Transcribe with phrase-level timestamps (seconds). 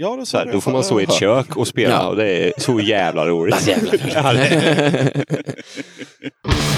[0.00, 2.06] Ja, det Så här, då får man stå i ett kök och spela Ja.
[2.08, 3.54] och det är så jävla roligt.
[3.54, 4.32] Alltså, jävla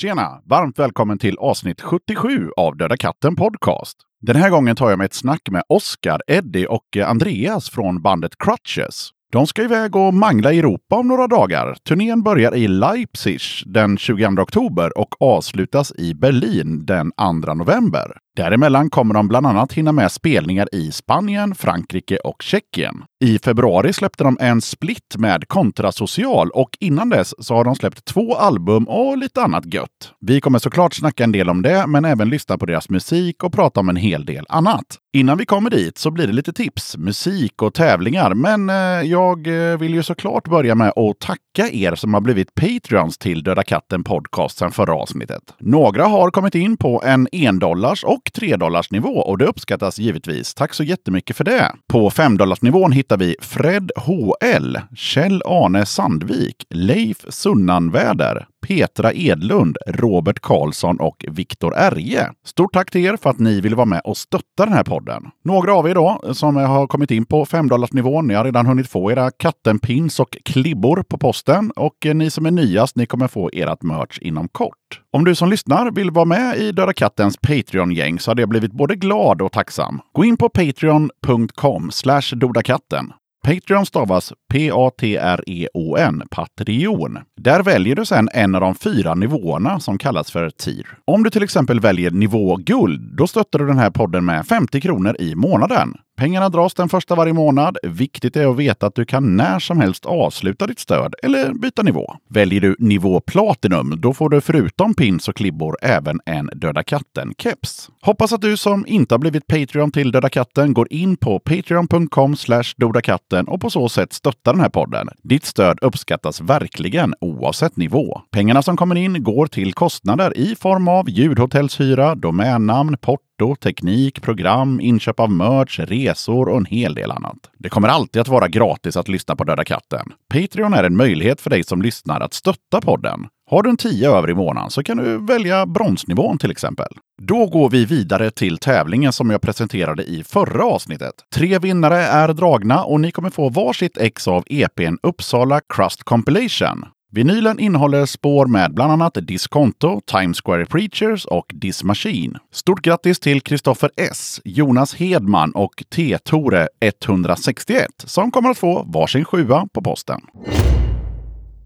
[0.00, 0.40] Tjena!
[0.44, 3.96] Varmt välkommen till avsnitt 77 av Döda katten Podcast.
[4.20, 8.02] Den här gången tar jag mig ett snack med Oskar, Eddie och eh, Andreas från
[8.02, 9.10] bandet Crutches.
[9.32, 11.76] De ska iväg och mangla i Europa om några dagar.
[11.88, 17.12] Turnén börjar i Leipzig den 22 oktober och avslutas i Berlin den
[17.44, 18.18] 2 november.
[18.38, 23.04] Däremellan kommer de bland annat hinna med spelningar i Spanien, Frankrike och Tjeckien.
[23.24, 28.04] I februari släppte de en split med Kontrasocial och innan dess så har de släppt
[28.04, 30.12] två album och lite annat gött.
[30.20, 33.52] Vi kommer såklart snacka en del om det, men även lyssna på deras musik och
[33.52, 34.98] prata om en hel del annat.
[35.12, 39.46] Innan vi kommer dit så blir det lite tips, musik och tävlingar, men eh, jag
[39.46, 43.62] eh, vill ju såklart börja med att tacka er som har blivit Patreons till Döda
[43.62, 45.42] katten Podcast sedan förra avsnittet.
[45.58, 50.54] Några har kommit in på en endollars och tredollars nivå och det uppskattas givetvis.
[50.54, 51.72] Tack så jättemycket för det!
[51.92, 61.00] På femdollarsnivån hittar vi Fred HL, Kjell Arne Sandvik, Leif Sunnanväder, Petra Edlund, Robert Karlsson
[61.00, 62.30] och Viktor Erje.
[62.44, 65.22] Stort tack till er för att ni vill vara med och stötta den här podden.
[65.44, 68.88] Några av er då som har kommit in på 5 nivån, ni har redan hunnit
[68.88, 73.50] få era kattenpins och klibbor på posten och ni som är nyast, ni kommer få
[73.52, 75.00] ert merch inom kort.
[75.12, 78.72] Om du som lyssnar vill vara med i Döda Kattens Patreon-gäng så hade jag blivit
[78.72, 80.00] både glad och tacksam.
[80.12, 83.12] Gå in på patreon.com slash dodakatten.
[83.46, 87.18] Patreon stavas P-A-T-R-E-O-N, Patreon.
[87.36, 90.86] Där väljer du sedan en av de fyra nivåerna som kallas för TIR.
[91.04, 94.80] Om du till exempel väljer nivå guld, då stöttar du den här podden med 50
[94.80, 95.94] kronor i månaden.
[96.18, 97.76] Pengarna dras den första varje månad.
[97.82, 101.82] Viktigt är att veta att du kan när som helst avsluta ditt stöd eller byta
[101.82, 102.14] nivå.
[102.28, 107.90] Väljer du nivå Platinum, då får du förutom pins och klibbor även en Döda katten-keps.
[108.02, 112.36] Hoppas att du som inte har blivit Patreon till Döda katten går in på patreon.com
[112.76, 115.08] dodakatten och på så sätt stöttar den här podden.
[115.22, 118.20] Ditt stöd uppskattas verkligen oavsett nivå.
[118.30, 123.27] Pengarna som kommer in går till kostnader i form av ljudhotellshyra, domännamn, porto,
[123.60, 127.36] teknik, program, inköp av merch, resor och en hel del annat.
[127.58, 130.12] Det kommer alltid att vara gratis att lyssna på Döda katten.
[130.32, 133.26] Patreon är en möjlighet för dig som lyssnar att stötta podden.
[133.50, 136.88] Har du en 10 över i månaden så kan du välja bronsnivån till exempel.
[137.22, 141.14] Då går vi vidare till tävlingen som jag presenterade i förra avsnittet.
[141.34, 146.84] Tre vinnare är dragna och ni kommer få varsitt ex av EPn Uppsala Crust Compilation.
[147.10, 152.38] Vinylen innehåller spår med bland annat Disconto, Times Square Preachers och Dismachine.
[152.52, 159.24] Stort grattis till Kristoffer S, Jonas Hedman och T-Tore 161 som kommer att få varsin
[159.24, 160.20] sjua på posten.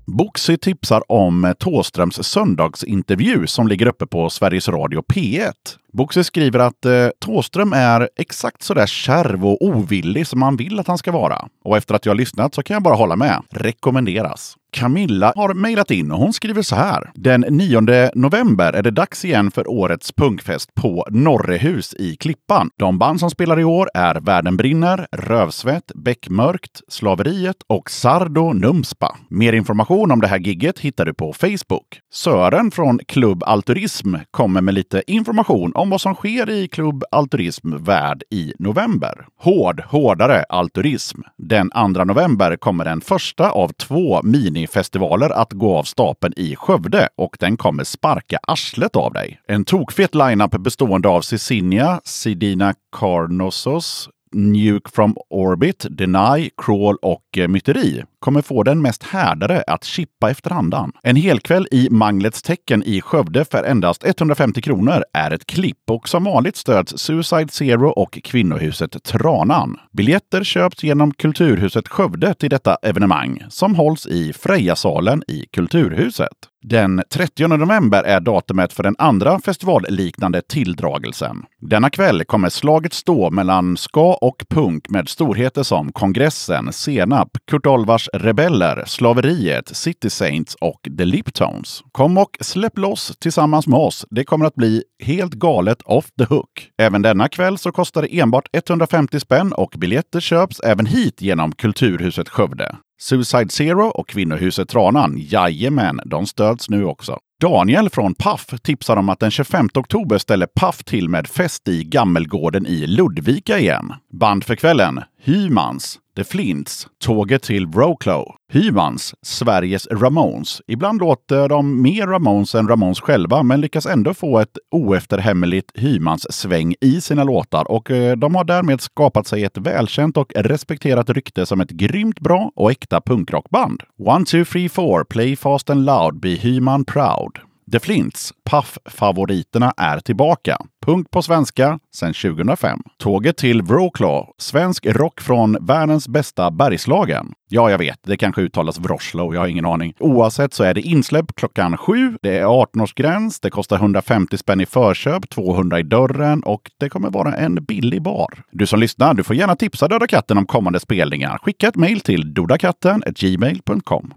[0.06, 5.52] Boxy tipsar om Tåströms söndagsintervju som ligger uppe på Sveriges Radio P1.
[5.92, 10.86] Boxy skriver att eh, Tåström är exakt sådär kärv och ovillig som man vill att
[10.86, 11.48] han ska vara.
[11.64, 13.42] Och efter att jag har lyssnat så kan jag bara hålla med.
[13.50, 14.56] Rekommenderas.
[14.72, 17.10] Camilla har mejlat in och hon skriver så här.
[17.14, 17.80] Den 9
[18.14, 22.70] november är det dags igen för årets punkfest på Norrehus i Klippan.
[22.78, 29.16] De band som spelar i år är Världen brinner, Rövsvett, Bäckmörkt, Slaveriet och Sardo Numspa.
[29.28, 32.00] Mer information om det här gigget hittar du på Facebook.
[32.12, 37.76] Sören från Klubb Alturism kommer med lite information om vad som sker i Klubb Alturism
[37.76, 39.26] Värld i november.
[39.38, 41.20] Hård, hårdare alturism.
[41.38, 46.56] Den 2 november kommer den första av två mini minifestivaler att gå av stapeln i
[46.56, 49.40] Skövde och den kommer sparka arslet av dig.
[49.48, 57.48] En tokfet lineup bestående av Cecinia, Sidina Carnosos, Nuke from Orbit, Deny, Crawl och eh,
[57.48, 60.92] Myteri kommer få den mest härdare att chippa efter andan.
[61.02, 66.08] En helkväll i Manglets tecken i Skövde för endast 150 kronor är ett klipp och
[66.08, 69.76] som vanligt stöds Suicide Zero och kvinnohuset Tranan.
[69.92, 76.52] Biljetter köps genom Kulturhuset Skövde till detta evenemang som hålls i Frejasalen i Kulturhuset.
[76.64, 81.44] Den 30 november är datumet för den andra festivalliknande tilldragelsen.
[81.60, 87.66] Denna kväll kommer slaget stå mellan ska och punk med storheter som Kongressen, Senap, Kurt
[87.66, 91.82] Olvars Rebeller, Slaveriet, City Saints och The Liptones.
[91.92, 94.06] Kom och släpp loss tillsammans med oss.
[94.10, 96.70] Det kommer att bli helt galet off the hook.
[96.78, 101.52] Även denna kväll så kostar det enbart 150 spänn och biljetter köps även hit genom
[101.52, 102.76] Kulturhuset Skövde.
[103.00, 107.18] Suicide Zero och Kvinnohuset Tranan, jajamän, de stöds nu också.
[107.40, 111.84] Daniel från Paff tipsar om att den 25 oktober ställer Paff till med fest i
[111.84, 113.92] Gammelgården i Ludvika igen.
[114.12, 118.34] Band för kvällen Hymans, The Flints, Tåget till Broclow.
[118.52, 120.62] Hymans, Sveriges Ramones.
[120.66, 126.74] Ibland låter de mer Ramones än Ramones själva, men lyckas ändå få ett oefterhämmeligt Hymans-sväng
[126.80, 131.46] i sina låtar och eh, de har därmed skapat sig ett välkänt och respekterat rykte
[131.46, 133.82] som ett grymt bra och äkta punkrockband.
[133.98, 137.51] One, two, three, four, play fast and loud, be Hyman proud.
[137.72, 140.58] The Flints, Paff-favoriterna, är tillbaka.
[140.86, 142.78] Punk på svenska sedan 2005.
[142.98, 147.32] Tåget till Wroclaw, svensk rock från världens bästa Bergslagen.
[147.48, 149.94] Ja, jag vet, det kanske uttalas Wroclaw, jag har ingen aning.
[149.98, 154.66] Oavsett så är det insläpp klockan sju, det är 18-årsgräns, det kostar 150 spänn i
[154.66, 158.42] förköp, 200 i dörren och det kommer vara en billig bar.
[158.50, 161.38] Du som lyssnar, du får gärna tipsa Döda katten om kommande spelningar.
[161.42, 164.12] Skicka ett mejl till dodakatten.gmail.com.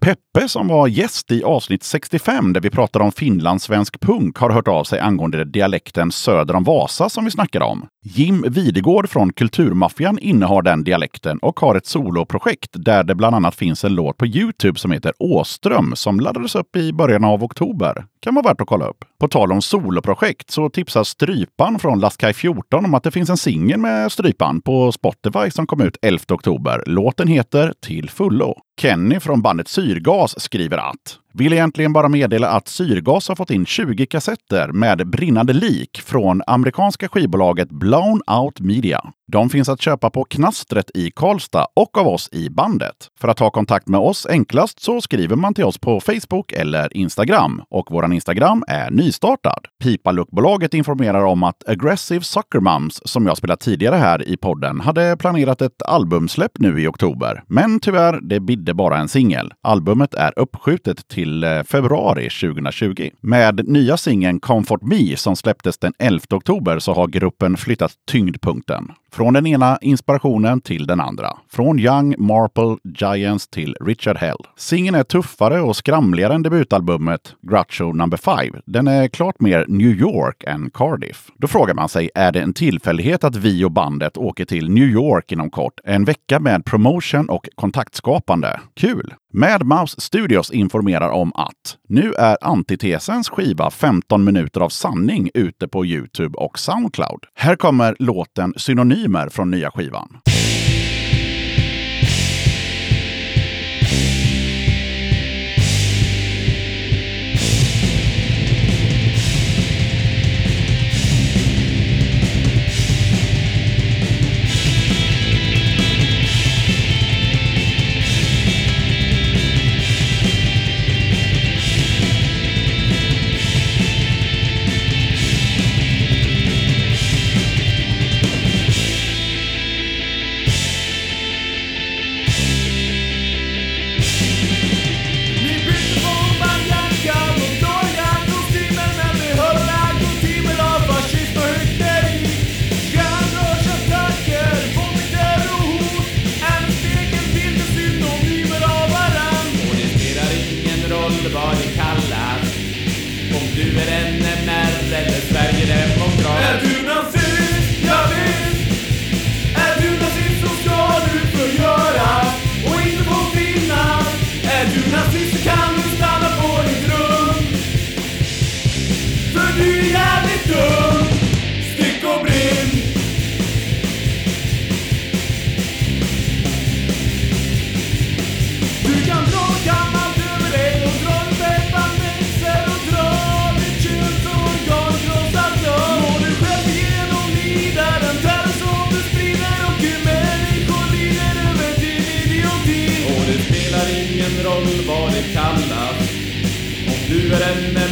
[0.00, 4.68] Peppe som var gäst i avsnitt 65 där vi pratade om finlandssvensk punk har hört
[4.68, 7.86] av sig angående dialekten söder om Vasa som vi snackade om.
[8.04, 13.54] Jim Videgård från Kulturmaffian innehar den dialekten och har ett soloprojekt där det bland annat
[13.54, 18.04] finns en låt på Youtube som heter Åström som laddades upp i början av oktober.
[18.20, 19.04] Kan vara värt att kolla upp.
[19.20, 23.36] På tal om soloprojekt så tipsar Strypan från Laskaj 14 om att det finns en
[23.36, 26.82] singel med Strypan på Spotify som kom ut 11 oktober.
[26.86, 28.54] Låten heter Till fullo.
[28.80, 33.66] Kenny från bandet Syrgas skriver att vill egentligen bara meddela att Syrgas har fått in
[33.66, 39.12] 20 kassetter med brinnande lik från amerikanska skivbolaget Blown Out Media.
[39.32, 42.94] De finns att köpa på Knastret i Karlstad och av oss i bandet.
[43.20, 46.96] För att ta kontakt med oss enklast så skriver man till oss på Facebook eller
[46.96, 47.62] Instagram.
[47.70, 49.66] Och våran Instagram är nystartad.
[49.82, 55.16] Pipaluckbolaget informerar om att Aggressive Sucker Mums, som jag spelat tidigare här i podden, hade
[55.16, 57.42] planerat ett albumsläpp nu i oktober.
[57.46, 59.52] Men tyvärr, det bidde bara en singel.
[59.62, 63.10] Albumet är uppskjutet till till eh, februari 2020.
[63.20, 68.92] Med nya singeln Comfort Me som släpptes den 11 oktober så har gruppen flyttat tyngdpunkten.
[69.12, 71.36] Från den ena inspirationen till den andra.
[71.50, 74.38] Från Young Marple Giants till Richard Hell.
[74.56, 78.16] Singeln är tuffare och skramligare än debutalbumet Groucho No.
[78.16, 78.54] 5.
[78.66, 81.30] Den är klart mer New York än Cardiff.
[81.36, 84.88] Då frågar man sig, är det en tillfällighet att vi och bandet åker till New
[84.88, 85.80] York inom kort?
[85.84, 88.60] En vecka med promotion och kontaktskapande.
[88.76, 89.14] Kul!
[89.32, 95.68] Mad Mouse Studios informerar om att nu är Antitesens skiva 15 minuter av sanning ute
[95.68, 97.24] på Youtube och Soundcloud.
[97.34, 100.08] Här kommer låten Synonym Synonymer från nya skivan.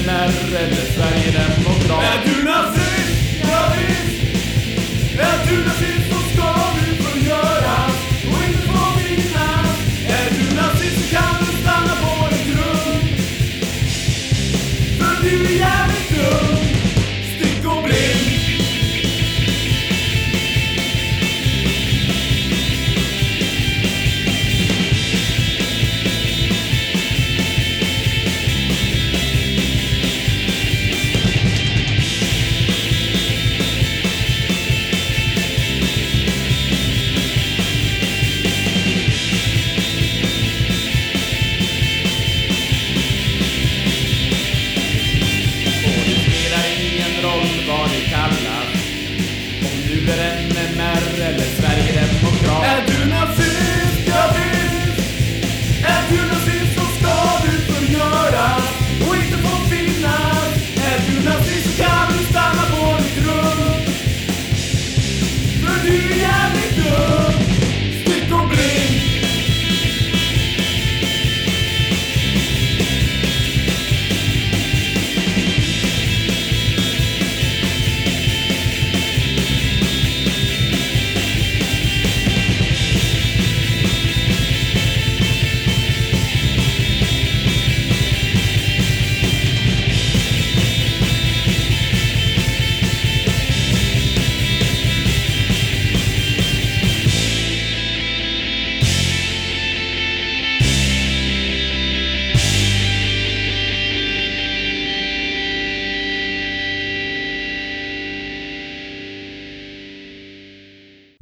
[0.06, 1.65] NMR eller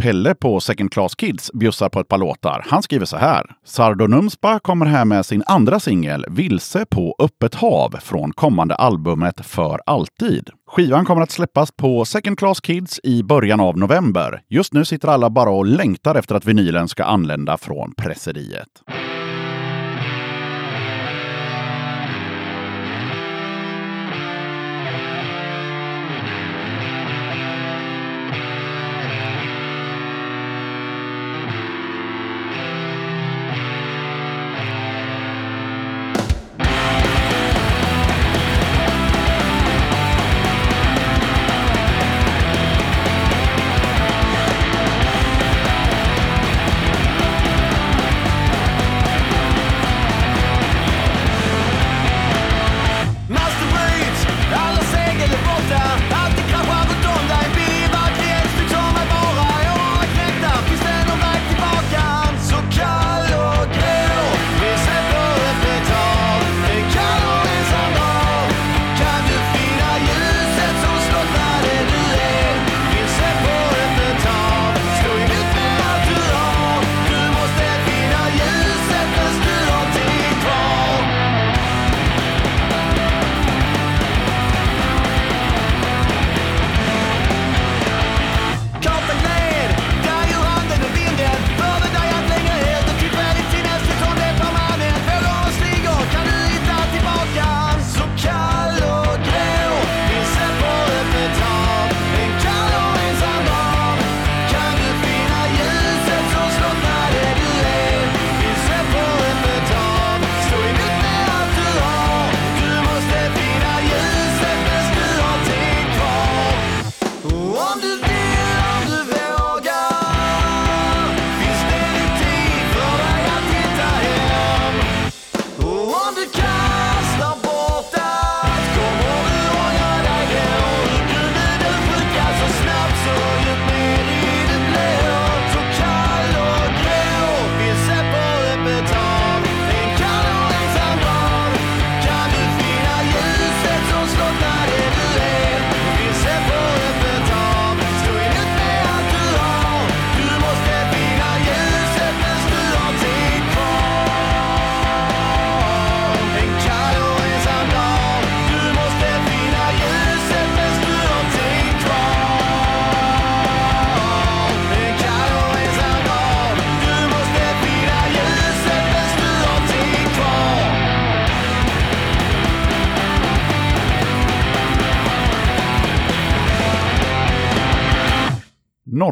[0.05, 2.65] Pelle på Second Class Kids bjussar på ett par låtar.
[2.69, 3.47] Han skriver så här.
[3.65, 9.47] Sardo Numspa kommer här med sin andra singel Vilse på öppet hav från kommande albumet
[9.47, 10.51] För alltid.
[10.71, 14.41] Skivan kommer att släppas på Second Class Kids i början av november.
[14.49, 18.69] Just nu sitter alla bara och längtar efter att vinylen ska anlända från presseriet.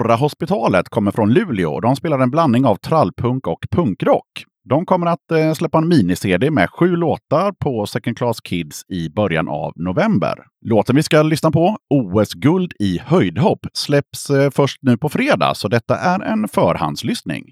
[0.03, 1.81] Norra Hospitalet kommer från Luleå.
[1.81, 4.45] De spelar en blandning av trallpunk och punkrock.
[4.65, 9.09] De kommer att eh, släppa en mini-CD med sju låtar på Second Class Kids i
[9.09, 10.35] början av november.
[10.65, 15.69] Låten vi ska lyssna på, OS-guld i höjdhopp, släpps eh, först nu på fredag, så
[15.69, 17.45] detta är en förhandslyssning.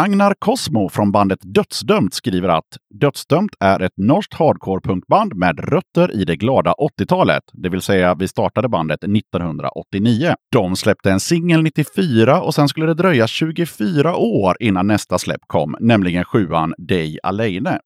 [0.00, 2.64] Ragnar Cosmo från bandet Dödsdömt skriver att
[3.00, 7.42] Dödsdömt är ett norskt hardcore-punkband med rötter i det glada 80-talet.
[7.52, 10.34] Det vill säga, vi startade bandet 1989.
[10.52, 15.40] De släppte en singel 94 och sen skulle det dröja 24 år innan nästa släpp
[15.46, 17.78] kom, nämligen sjuan Dig Alene.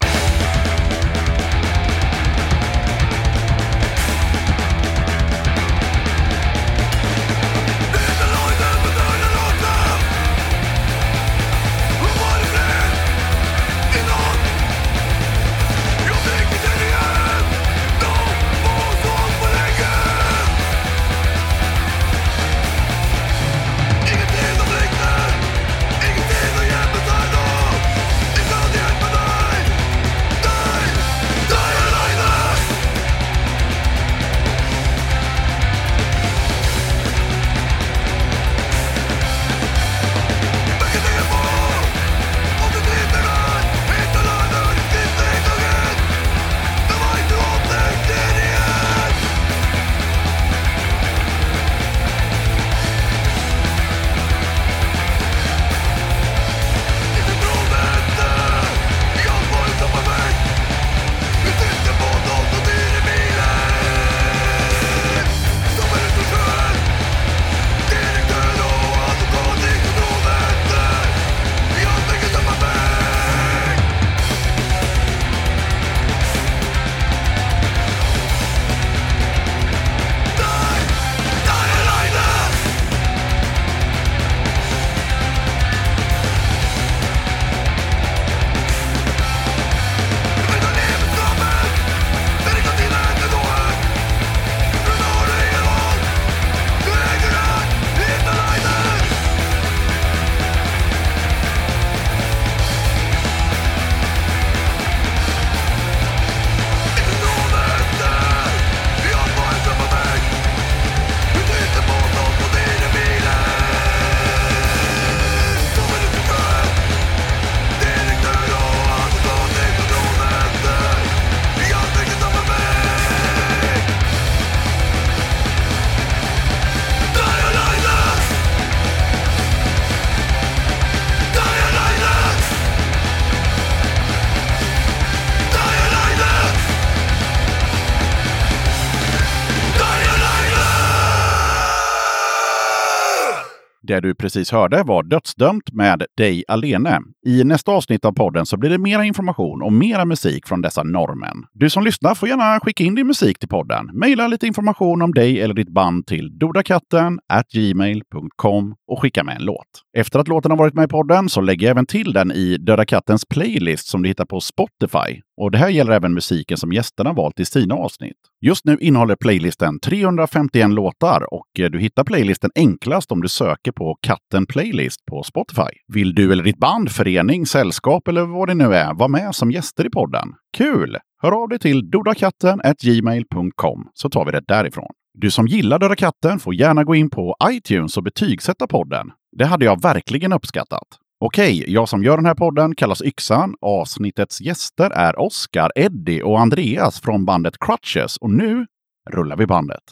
[144.04, 147.00] Du precis hörde var Dödsdömt med Dig Alene.
[147.26, 150.82] I nästa avsnitt av podden så blir det mera information och mera musik från dessa
[150.82, 151.44] norrmän.
[151.52, 153.90] Du som lyssnar får gärna skicka in din musik till podden.
[153.92, 157.18] Maila lite information om dig eller ditt band till dodakatten
[157.52, 159.66] gmail.com och skicka med en låt.
[159.96, 162.56] Efter att låten har varit med i podden så lägger jag även till den i
[162.56, 165.20] Döda Kattens playlist som du hittar på Spotify.
[165.36, 168.16] Och det här gäller även musiken som gästerna valt i sina avsnitt.
[168.40, 173.72] Just nu innehåller playlisten 351 låtar och eh, du hittar playlisten enklast om du söker
[173.72, 175.70] på Katten Playlist på Spotify.
[175.92, 179.50] Vill du eller ditt band, förening, sällskap eller vad det nu är vara med som
[179.50, 180.28] gäster i podden?
[180.56, 180.98] Kul!
[181.22, 184.90] Hör av dig till dodakatten.gmail.com så tar vi det därifrån.
[185.18, 189.10] Du som gillar Döda katten får gärna gå in på iTunes och betygsätta podden.
[189.36, 190.98] Det hade jag verkligen uppskattat.
[191.26, 193.54] Okej, jag som gör den här podden kallas Yxan.
[193.60, 198.16] Avsnittets gäster är Oskar, Eddie och Andreas från bandet Crutches.
[198.16, 198.66] Och nu
[199.10, 199.82] rullar vi bandet.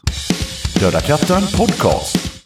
[0.80, 2.44] Döda katten podcast.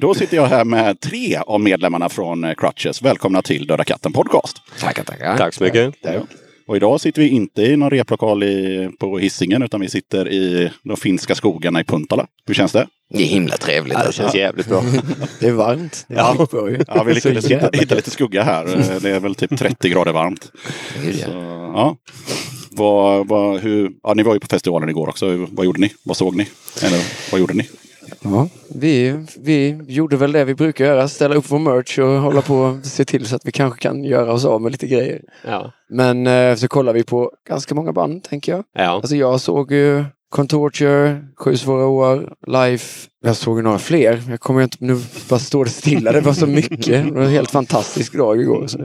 [0.00, 3.02] Då sitter jag här med tre av medlemmarna från eh, Crutches.
[3.02, 4.56] Välkomna till Döda katten podcast.
[4.80, 5.36] Tackar, tackar.
[5.36, 5.94] Tack så mycket.
[6.68, 10.70] Och idag sitter vi inte i någon replokal i, på Hisingen utan vi sitter i
[10.82, 12.26] de finska skogarna i Puntala.
[12.46, 12.86] Hur känns det?
[13.10, 13.98] Det är himla trevligt.
[13.98, 14.82] Ja, det känns jävligt bra.
[15.40, 16.04] Det är varmt.
[16.08, 16.36] Det Ja.
[16.38, 16.46] ja.
[16.46, 16.76] På.
[16.86, 18.64] Ja, vi lyckades hitta, hitta lite skugga här.
[19.02, 20.52] Det är väl typ 30 grader varmt.
[21.24, 21.30] Så,
[21.74, 21.96] ja.
[22.70, 25.46] Vad, vad, hur, ja, ni var ju på festivalen igår också.
[25.50, 25.92] Vad gjorde ni?
[26.02, 26.48] Vad såg ni?
[26.82, 27.00] Eller
[27.30, 27.68] vad gjorde ni?
[28.20, 31.08] Ja, vi, vi gjorde väl det vi brukar göra.
[31.08, 34.04] Ställa upp vår merch och hålla på och se till så att vi kanske kan
[34.04, 35.20] göra oss av med lite grejer.
[35.46, 35.72] Ja.
[35.90, 38.64] Men eh, så kollar vi på ganska många band, tänker jag.
[38.74, 38.82] Ja.
[38.88, 43.08] Alltså jag såg ju Contorture, Sju svåra år, Life.
[43.24, 44.22] Jag såg några fler.
[44.30, 46.12] Jag kommer inte, nu bara står det stilla.
[46.12, 46.86] Det var så mycket.
[46.86, 48.66] Det var en helt fantastisk dag igår.
[48.66, 48.78] Så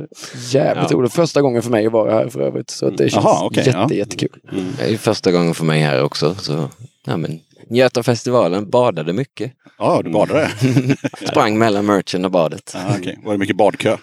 [0.57, 0.97] jävligt Ja.
[0.97, 1.13] roligt.
[1.13, 2.69] Första gången för mig att vara här för övrigt.
[2.69, 3.93] Så det känns Jaha, okej, jätte, ja.
[3.93, 4.39] jättekul.
[4.77, 6.35] Det är första gången för mig här också.
[6.35, 6.69] Så,
[7.05, 9.51] ja, men, njöt av festivalen, badade mycket.
[9.77, 10.51] Ja, du badade?
[11.27, 12.71] Sprang mellan merchen och badet.
[12.75, 13.19] Ja, okej.
[13.25, 13.97] Var det mycket badkö?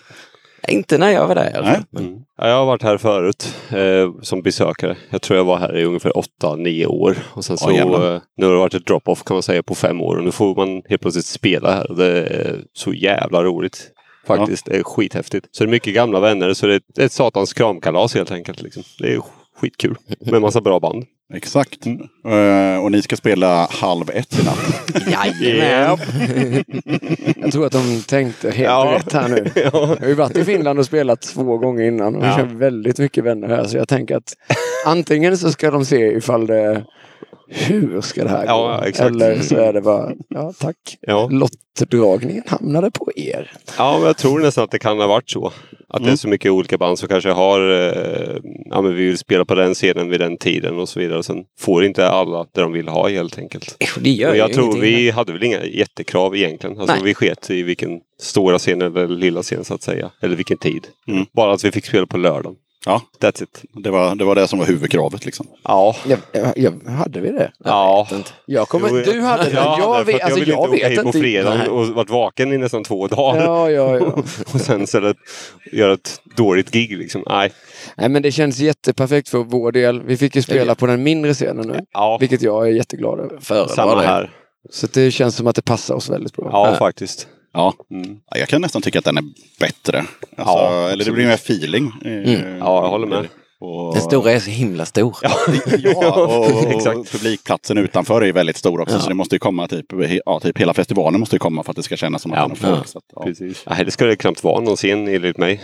[0.68, 1.82] Inte när jag var där fall.
[1.90, 4.96] Men, Ja, jag har varit här förut eh, som besökare.
[5.10, 7.16] Jag tror jag var här i ungefär 8-9 år.
[7.32, 8.14] Och sen så, jävlar.
[8.14, 10.16] eh, nu har det varit ett drop-off kan man säga på fem år.
[10.16, 11.90] Och nu får man helt plötsligt spela här.
[11.90, 13.90] Och det är så jävla roligt.
[14.26, 14.66] Faktiskt.
[14.66, 15.46] Det är skithäftigt.
[15.50, 16.54] Så det är mycket gamla vänner.
[16.54, 18.62] Så det är ett, ett satans kramkalas helt enkelt.
[18.62, 18.82] Liksom.
[18.98, 19.20] Det är
[19.60, 19.96] skitkul.
[20.20, 21.04] Med en massa bra band.
[21.34, 21.86] Exakt.
[21.86, 24.92] Eh, och ni ska spela halv ett i natt.
[25.06, 25.98] Jajamän!
[27.36, 28.94] Jag tror att de tänkte helt Ja.
[28.98, 29.50] rätt här nu.
[29.54, 29.62] ja.
[29.72, 32.36] Jag har ju varit i Finland och spelat två gånger innan och Ja.
[32.36, 33.64] känner väldigt mycket vänner här.
[33.64, 34.32] Så jag tänker att
[34.86, 36.84] antingen så ska de se ifall det
[37.48, 38.48] hur ska det här gå?
[38.52, 39.10] Ja, exakt.
[39.10, 40.76] Eller så är det bara, ja tack.
[41.00, 41.28] Ja.
[41.32, 43.52] Lottdragningen hamnade på er.
[43.78, 45.52] ja, men jag tror nästan att det kan ha varit så.
[45.92, 46.12] Att det Mm.
[46.12, 48.36] är så mycket olika band som kanske har, eh,
[48.70, 51.22] ja men vi vill spela på den scenen vid den tiden och så vidare.
[51.22, 53.76] Sen får inte alla det de vill ha helt enkelt.
[54.00, 54.82] Det gör Och jag tror ingenting.
[54.96, 56.78] vi hade väl inga jättekrav egentligen.
[56.80, 57.04] Alltså Nej.
[57.04, 60.10] vi sket i vilken stora scen eller lilla scen så att säga.
[60.22, 60.86] Eller vilken tid.
[61.08, 61.26] Mm.
[61.32, 62.56] Bara att vi fick spela på lördagen.
[62.86, 63.62] Ja, That's it.
[63.72, 65.46] det var, det var det som var huvudkravet liksom.
[65.64, 65.96] Ja.
[66.08, 67.52] Ja, ja, ja, hade vi det?
[67.64, 68.08] Ja.
[68.46, 69.50] Jag kommer, du hade det.
[69.50, 71.68] jag Jag, vet, alltså, ville jag inte åka vet hit på Nej.
[71.68, 73.42] och varit vaken i nästan två dagar.
[73.42, 74.06] Ja, ja, ja.
[74.54, 75.16] och sen istället
[75.72, 77.22] göra ett dåligt gig liksom.
[77.28, 77.52] Nej.
[77.96, 80.02] Nej, men det känns jätteperfekt för vår del.
[80.02, 81.80] Vi fick ju spela på den mindre scenen nu.
[81.92, 83.66] Ja, Vilket jag är jätteglad över.
[83.68, 84.06] Samma det.
[84.06, 84.30] här.
[84.70, 86.48] Så det känns som att det passar oss väldigt bra.
[86.52, 86.76] Ja, Ja.
[86.76, 87.28] faktiskt.
[87.52, 87.74] Ja.
[87.90, 88.20] Mm.
[88.30, 89.24] Ja, Jag kan nästan tycka att den är
[89.60, 89.98] bättre.
[89.98, 91.92] Alltså, Ja, eller det blir mer feeling.
[92.04, 92.58] eh, Mm.
[92.58, 93.28] Ja, jag håller med.
[93.62, 95.16] Och, Den stora är så himla stor.
[95.22, 95.32] Ja,
[96.24, 97.12] och, och Exakt.
[97.12, 98.94] publikplatsen utanför är väldigt stor också.
[98.94, 99.00] Ja.
[99.00, 99.86] Så det måste ju komma typ,
[100.26, 102.42] ja, typ hela festivalen måste ju komma för att det ska kännas som att Ja,
[102.42, 102.80] den har folk.
[102.86, 102.88] ja.
[102.88, 103.22] Så att, ja.
[103.22, 103.64] Precis.
[103.70, 105.60] Nej, det skulle knappt vara någon scen enligt mig.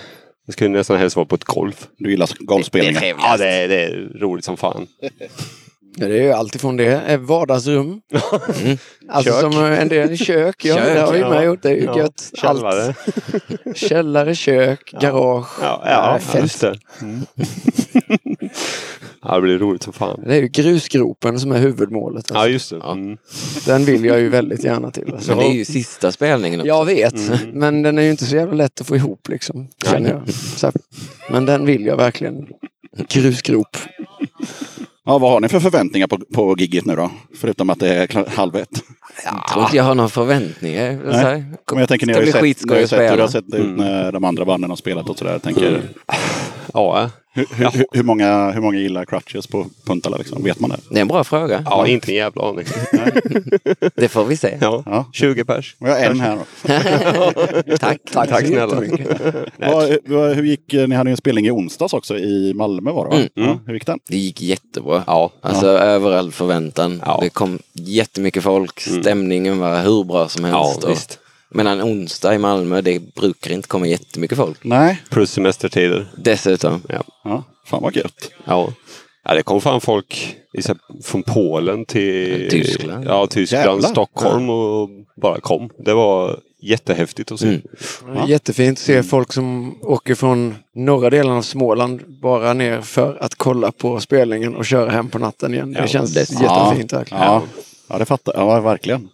[0.46, 1.86] Det skulle nästan helst vara på ett golf.
[1.98, 3.04] Du gillar golfspelningar.
[3.18, 4.86] Ja, det är, det är roligt som fan.
[5.98, 6.86] Ja, det är ju alltifrån det.
[6.86, 8.00] Är vardagsrum.
[9.08, 9.40] Alltså Kök.
[9.40, 10.64] som en del kök.
[10.64, 11.30] Ja, Kök, det har vi ja.
[11.30, 11.62] med gjort.
[11.62, 12.30] Det är ju Ja, gött.
[12.34, 12.94] Källare.
[13.64, 13.76] Allt.
[13.76, 15.46] Källare, kök, garage.
[15.62, 16.42] Ja, ja, Nej, fett.
[16.42, 16.78] just det.
[19.22, 20.20] ja, det blir roligt som fan.
[20.26, 22.26] Det är ju grusgropen som är huvudmålet.
[22.30, 22.50] Ja, Alltså.
[22.50, 22.76] just det.
[22.90, 23.18] Mm.
[23.66, 25.12] Den vill jag ju väldigt gärna till.
[25.14, 25.30] Alltså.
[25.30, 26.68] Men det är ju sista spelningen också.
[26.68, 27.14] Jag vet,
[27.52, 29.68] men den är ju inte så jävla lätt att få ihop liksom.
[29.84, 30.72] Känner jag.
[31.30, 32.46] Men den vill jag verkligen.
[33.08, 33.76] Grusgrop.
[35.08, 37.10] Ja, vad har ni för förväntningar på, på gigget nu då?
[37.34, 38.82] Förutom att det är halv ett.
[39.24, 41.00] Jag tror inte jag har några förväntningar.
[41.04, 41.44] Nej.
[41.70, 43.76] Men jag tänker ni har sett, ni har ju sett hur det har sett ut
[43.78, 45.38] när de andra banden har spelat och sådär.
[45.38, 45.82] Tänker,
[46.76, 50.44] Ja, hur, hur, hur, hur, många, hur många gillar Crutches på Puntala liksom?
[50.44, 50.76] Vet man det?
[50.90, 51.62] Det är en bra fråga.
[51.66, 52.64] ja, inte en jävla aning.
[53.94, 54.58] Det får vi se.
[54.60, 55.04] Ja, Ja.
[55.12, 55.76] 20 pers.
[55.78, 56.42] Och jag har en här då.
[57.78, 57.98] Tack.
[58.12, 58.80] Tack, Tack så snälla.
[60.06, 63.10] vad, hur gick, ni hade ju en spelning i onsdags också i Malmö var det
[63.10, 63.16] va?
[63.16, 63.28] Mm.
[63.50, 63.98] Ja, hur gick den?
[64.08, 65.04] Det gick jättebra.
[65.06, 65.30] Ja.
[65.40, 67.02] Alltså över all förväntan.
[67.06, 67.18] Ja.
[67.22, 68.80] Det kom jättemycket folk.
[68.80, 70.84] Stämningen var hur bra som Ja, helst.
[70.84, 71.18] och- visst.
[71.50, 74.58] Men en onsdag i Malmö, det brukar inte komma jättemycket folk.
[74.64, 75.02] Nej.
[75.10, 76.06] Plus semestertider.
[76.16, 76.82] Dessutom.
[76.88, 77.02] Ja.
[77.24, 78.30] Ja, fan vad gött.
[78.44, 78.72] Ja.
[79.24, 80.36] Ja, det kom fan folk
[81.04, 83.04] från Polen till Tyskland.
[83.06, 83.88] Ja, Tyskland, Jävlar.
[83.88, 84.88] Stockholm och
[85.22, 85.70] bara kom.
[85.78, 87.46] Det var jättehäftigt att se.
[87.46, 88.16] Mm.
[88.16, 93.18] Är Jättefint att se folk som åker från norra delen av Småland bara ner för
[93.20, 95.72] att kolla på spelningen och köra hem på natten igen.
[95.72, 97.22] Det Ja, känns det- jättefint verkligen.
[97.22, 97.42] Ja,
[97.88, 99.08] ja det fattar Ja, verkligen.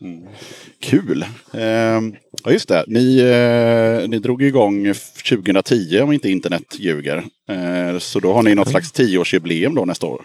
[0.83, 1.25] Kul.
[1.53, 2.15] Ehm,
[2.45, 2.85] ja, just det.
[2.87, 7.25] Ni, eh, ni drog igång f- 2010 om inte internet ljuger.
[7.49, 10.25] Eh, så då har ni något slags tioårsjubileum då nästa år.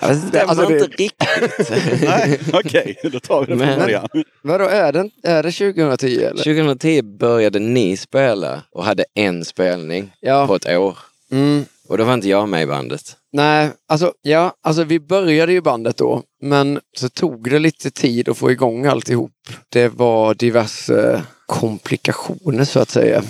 [0.00, 2.02] Det stämmer Alltså, det- inte riktigt.
[2.02, 2.96] Nej, okej.
[3.12, 4.08] Då tar vi det från början.
[4.42, 6.42] Vadå, är det, är det 2010 eller?
[6.42, 10.46] 2010 började ni spela och hade en spelning Ja.
[10.46, 10.98] på ett år.
[11.32, 11.64] Mm.
[11.88, 13.16] Och då var inte jag med i bandet.
[13.32, 18.28] Nej, alltså, ja, alltså vi började ju bandet då, men så tog det lite tid
[18.28, 19.32] att få igång alltihop.
[19.68, 23.22] Det var diverse komplikationer så att säga.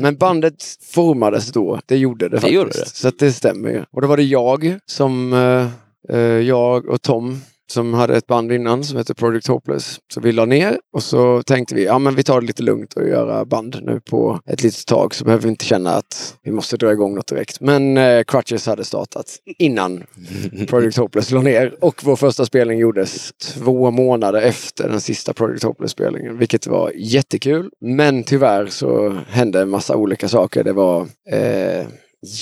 [0.00, 2.54] Men bandet formades då, det gjorde det faktiskt.
[2.54, 2.86] gjorde det.
[2.86, 3.84] Så att det stämmer ju.
[3.90, 5.68] Och då var det jag som, eh,
[6.16, 9.98] eh, jag och Tom som hade ett band innan som hette Project Hopeless.
[10.14, 12.94] Så vi la ner och så tänkte vi, ja men vi tar det lite lugnt
[12.94, 16.50] och göra band nu på ett litet tag så behöver vi inte känna att vi
[16.50, 17.60] måste dra igång något direkt.
[17.60, 20.04] Men eh, Crutches hade startat innan
[20.68, 25.62] Project Hopeless la ner och vår första spelning gjordes två månader efter den sista Project
[25.62, 27.70] Hopeless-spelningen, vilket var jättekul.
[27.80, 30.64] Men tyvärr så hände en massa olika saker.
[30.64, 31.00] Det var,
[31.30, 31.86] eh,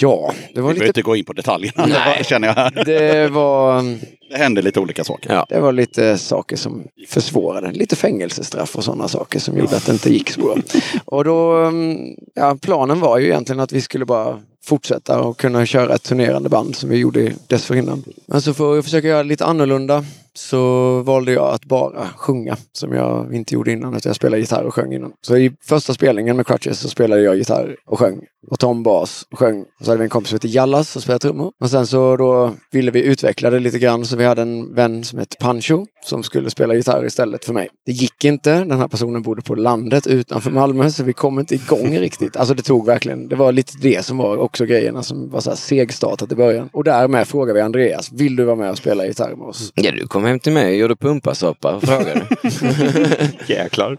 [0.00, 1.86] ja, det var Vi behöver lite inte gå in på detaljerna,
[2.18, 2.84] det känner jag här.
[2.84, 3.82] det var,
[4.30, 5.32] Det hände lite olika saker.
[5.32, 5.46] Ja.
[5.48, 7.72] det var lite saker som försvårade.
[7.72, 10.56] Lite fängelsestraff och sådana saker som gjorde att det inte gick så bra.
[11.04, 15.66] Och då, mm, ja, planen var ju egentligen att vi skulle bara fortsätta och kunna
[15.66, 18.04] köra ett turnerande band som vi gjorde dessförinnan.
[18.26, 22.92] Men så får vi försöka göra lite annorlunda så valde jag att bara sjunga som
[22.92, 23.96] jag inte gjorde innan.
[23.96, 25.12] utan jag spelade gitarr och sjöng innan.
[25.20, 28.20] Så i första spelningen med Crutches så spelade jag gitarr och sjöng.
[28.50, 29.60] Och Tom bas och sjöng.
[29.60, 31.52] Och så hade vi en kompis som hette Jallas som spelade trummor.
[31.60, 35.04] Och sen så då ville vi utveckla det lite grann så vi hade en vän
[35.04, 37.68] som hette Pancho som skulle spela gitarr istället för mig.
[37.86, 38.64] Det gick inte.
[38.64, 42.36] Den här personen bodde på landet utanför Malmö så vi kom inte igång riktigt.
[42.36, 45.50] Alltså det tog verkligen, det var lite det som var också grejerna som var så
[45.50, 46.68] här segstartat i början.
[46.72, 49.72] Och därmed frågade vi Andreas, vill du vara med och spela gitarr med oss?
[49.74, 52.26] Ja, du kom hem till mig och gjorde pumpasoppa och frågade.
[53.46, 53.98] Jäklar.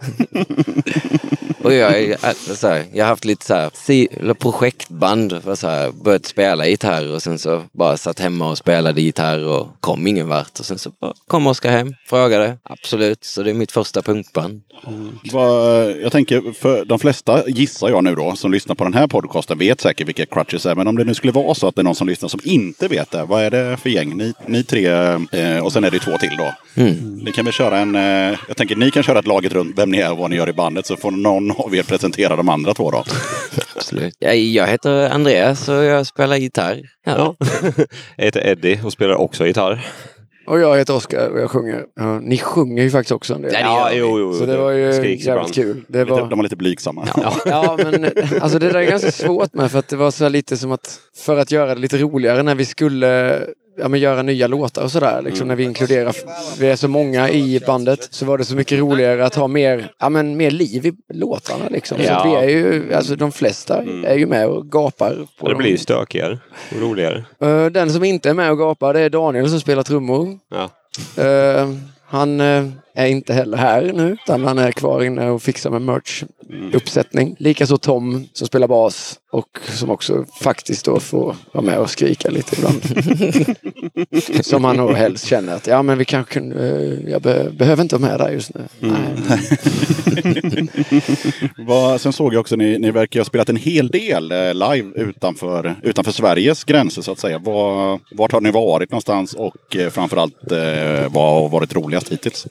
[1.66, 5.42] och jag, alltså, så här, jag har haft lite så här, projektband.
[5.56, 9.68] Så här, börjat spela gitarr och sen så bara satt hemma och spelade gitarr och
[9.80, 10.60] kom ingen vart.
[10.60, 12.58] Och sen så bara, kom Oskar hem, frågade.
[12.64, 14.62] Absolut, så det är mitt första punkband.
[15.32, 19.08] Vad, jag tänker, för de flesta gissar jag nu då, som lyssnar på den här
[19.08, 20.76] podcasten vet säkert vilka Crutches är.
[20.76, 22.88] Men om det nu skulle vara så att det är någon som lyssnar som inte
[22.88, 23.26] vet det.
[23.26, 24.18] Vad är det för gäng?
[24.18, 24.88] Ni, ni tre
[25.32, 26.54] eh, och sen är det två till då.
[27.24, 29.92] Ni kan väl köra en, eh, jag tänker ni kan köra ett laget runt vem
[29.92, 30.86] ni är och vad ni gör i bandet.
[30.86, 33.04] Så får någon av er presentera de andra två då.
[33.76, 34.16] Absolut.
[34.20, 36.82] Jag, heter Andreas och jag spelar gitarr.
[37.06, 37.36] Ja.
[38.18, 39.86] Jag heter Eddie och spelar också gitarr.
[40.48, 41.84] Och jag heter Oskar och jag sjunger.
[41.96, 43.54] Ja, ni sjunger ju faktiskt också en del.
[43.54, 44.34] Ja, jo, jo.
[44.34, 45.54] Så det var ju jävligt ibland.
[45.54, 45.86] kul.
[45.88, 46.30] Det var...
[46.30, 47.08] de var lite blygsamma.
[47.46, 48.06] Ja, men
[48.42, 51.00] alltså det där är ganska svårt med för att det var så lite som att
[51.18, 53.42] för att göra det lite roligare när vi skulle
[53.78, 55.22] ja, men göra nya låtar och sådär.
[55.22, 56.16] Liksom, När vi inkluderar,
[56.60, 59.92] vi är så många i bandet, så var det så mycket roligare att ha mer,
[60.00, 61.66] ja, men mer liv i låtarna.
[61.70, 61.98] Liksom.
[61.98, 62.16] Så Ja.
[62.20, 65.16] att vi är ju, alltså de flesta är ju med och gapar.
[65.40, 65.58] På det dem.
[65.58, 66.40] blir ju stökigare
[66.76, 67.26] och roligare.
[67.42, 70.40] Eh, Den som inte är med och gapar det är Daniel som spelar trummor.
[70.52, 70.70] Ja.
[71.24, 71.70] Eh,
[72.06, 75.82] han eh, är inte heller här nu, utan han är kvar inne och fixar med
[75.82, 77.36] merch-uppsättning.
[77.40, 82.30] Likaså Tom som spelar bas och som också faktiskt då får vara med och skrika
[82.30, 82.82] lite ibland.
[84.46, 87.84] som han nog helst känner att ja men vi kanske kunde, eh, jag be, behöver
[87.84, 88.62] inte vara med där just nu.
[88.80, 89.00] Nej.
[91.68, 94.92] Vad, sen såg jag också, ni, ni verkar ha spelat en hel del eh, live
[94.96, 97.40] utanför, utanför Sveriges gränser så att säga.
[97.40, 100.36] Var, vart har ni varit någonstans och eh, framförallt
[101.10, 102.48] vad har varit roligast hittills?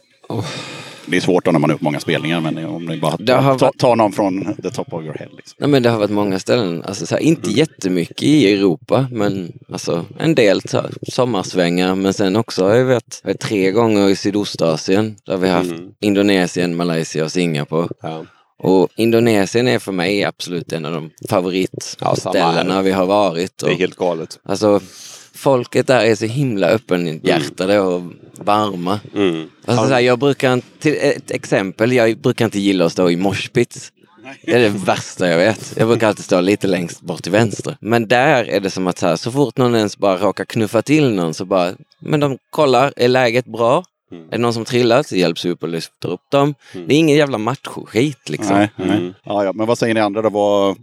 [1.06, 3.42] Det är svårt då när man har upp många spelningar men om ni bara tar
[3.58, 5.28] varit- ta någon från the top of your head.
[5.36, 5.56] Liksom.
[5.60, 6.82] Nej, men det har varit många ställen.
[6.84, 11.94] Alltså, så här, inte jättemycket i Europa, men alltså, en del så här, sommarsvängar.
[11.94, 15.16] Men sen också har jag varit, tre gånger i Sydostasien.
[15.26, 15.90] Där vi har haft Mm.
[16.00, 17.88] Indonesien, Malaysia och Singapore.
[18.02, 18.24] Ja.
[18.58, 22.82] Och Indonesien är för mig absolut en av de Ja, favoritställena här.
[22.82, 23.58] vi har varit.
[23.58, 24.38] Det är Och, helt galet.
[24.44, 24.80] alltså,
[25.34, 28.02] folket där är så himla öppenhjärtade och
[28.38, 29.00] varma.
[29.14, 29.48] Mm.
[29.64, 33.10] Alltså, så här, jag brukar, inte- till ett exempel, jag brukar inte gilla att stå
[33.10, 33.92] i moshpits.
[34.42, 35.74] Det är det värsta jag vet.
[35.76, 37.76] Jag brukar alltid stå lite längst bort till vänster.
[37.80, 40.82] Men där är det som att så, här, så fort någon ens bara råkar knuffa
[40.82, 43.84] till någon så bara, men de kollar, är läget bra?
[44.12, 44.24] Mm.
[44.28, 46.54] Är det någon som trillat så hjälps vi upp och lyfter upp dem.
[46.72, 48.56] Det är ingen jävla machoskit liksom.
[48.56, 49.12] Nej, nej.
[49.24, 50.28] Ja, ja, men vad säger ni andra då?
[50.30, 50.76] Vad,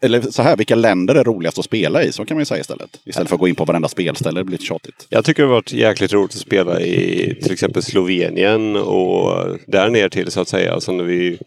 [0.00, 2.12] eller så här, vilka länder är roligast att spela i?
[2.12, 3.00] Så kan man ju säga istället.
[3.04, 5.06] Istället för att gå in på varenda spelställe, det blir lite tjatigt.
[5.08, 9.90] Jag tycker det har varit jäkligt roligt att spela i till exempel Slovenien och där
[9.90, 10.74] ner till så att säga.
[10.74, 11.38] Alltså när vi,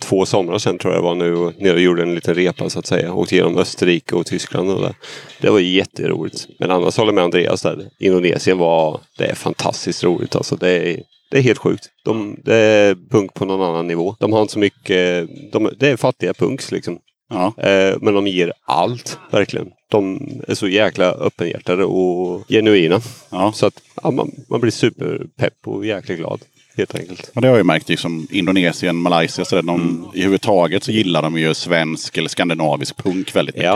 [0.00, 2.78] två somrar sedan tror jag var nu och nere och gjorde en liten repa så
[2.78, 3.12] att säga.
[3.12, 4.94] Åkte genom Österrike och Tyskland och där.
[5.40, 6.46] Det var jätteroligt.
[6.58, 7.88] Men annars håller jag med Andreas där.
[7.98, 10.56] Indonesien var, det är fantastiskt roligt alltså.
[10.56, 11.90] Det är, det är helt sjukt.
[12.04, 14.16] De, det är punk på någon annan nivå.
[14.20, 16.98] De har inte så mycket, de, det är fattiga punks liksom.
[17.28, 17.54] Ja.
[17.58, 19.68] Eh, men de ger allt, verkligen.
[19.88, 23.00] De är så jäkla öppenhjärtade och genuina.
[23.30, 23.52] Ja.
[23.52, 26.40] Så att ja, man, man blir superpepp och jäkligt glad.
[26.76, 27.30] Helt enkelt.
[27.34, 30.84] Och det har jag ju märkt liksom Indonesien, Malaysia, så där, de, i huvud taget
[30.84, 33.70] så gillar de ju svensk eller skandinavisk punk väldigt mycket.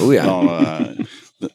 [0.00, 0.06] Ja.
[0.06, 0.22] Oh, ja.
[0.26, 1.04] Ja, eh,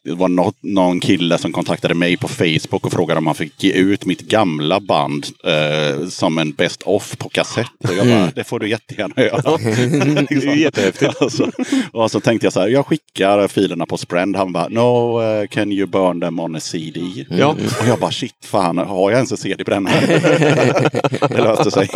[0.04, 3.64] det var något, någon kille som kontaktade mig på Facebook och frågade om han fick
[3.64, 7.68] ge ut mitt gamla band eh, som en best off på kassett.
[7.84, 9.42] Och jag bara, det får du jättegärna göra.
[10.30, 11.22] Det är ju jättehäftigt.
[11.22, 11.52] Alltså,
[11.92, 14.36] och så tänkte jag så här, jag skickar filerna på Sprend.
[14.36, 17.00] Han bara, no, eh, can you burn them on a CD?
[17.30, 17.56] Ja.
[17.82, 20.06] Och jag bara, shit, fan, har jag ens en CD-brännare?
[21.30, 21.90] det löste sig.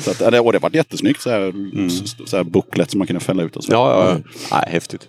[0.00, 1.52] så att, det, och det var jättesnyggt, så här,
[1.86, 3.72] s- så här booklet som man kunde fälla ut och så.
[3.72, 4.18] Ja, ja, ja.
[4.52, 5.08] Nej, häftigt.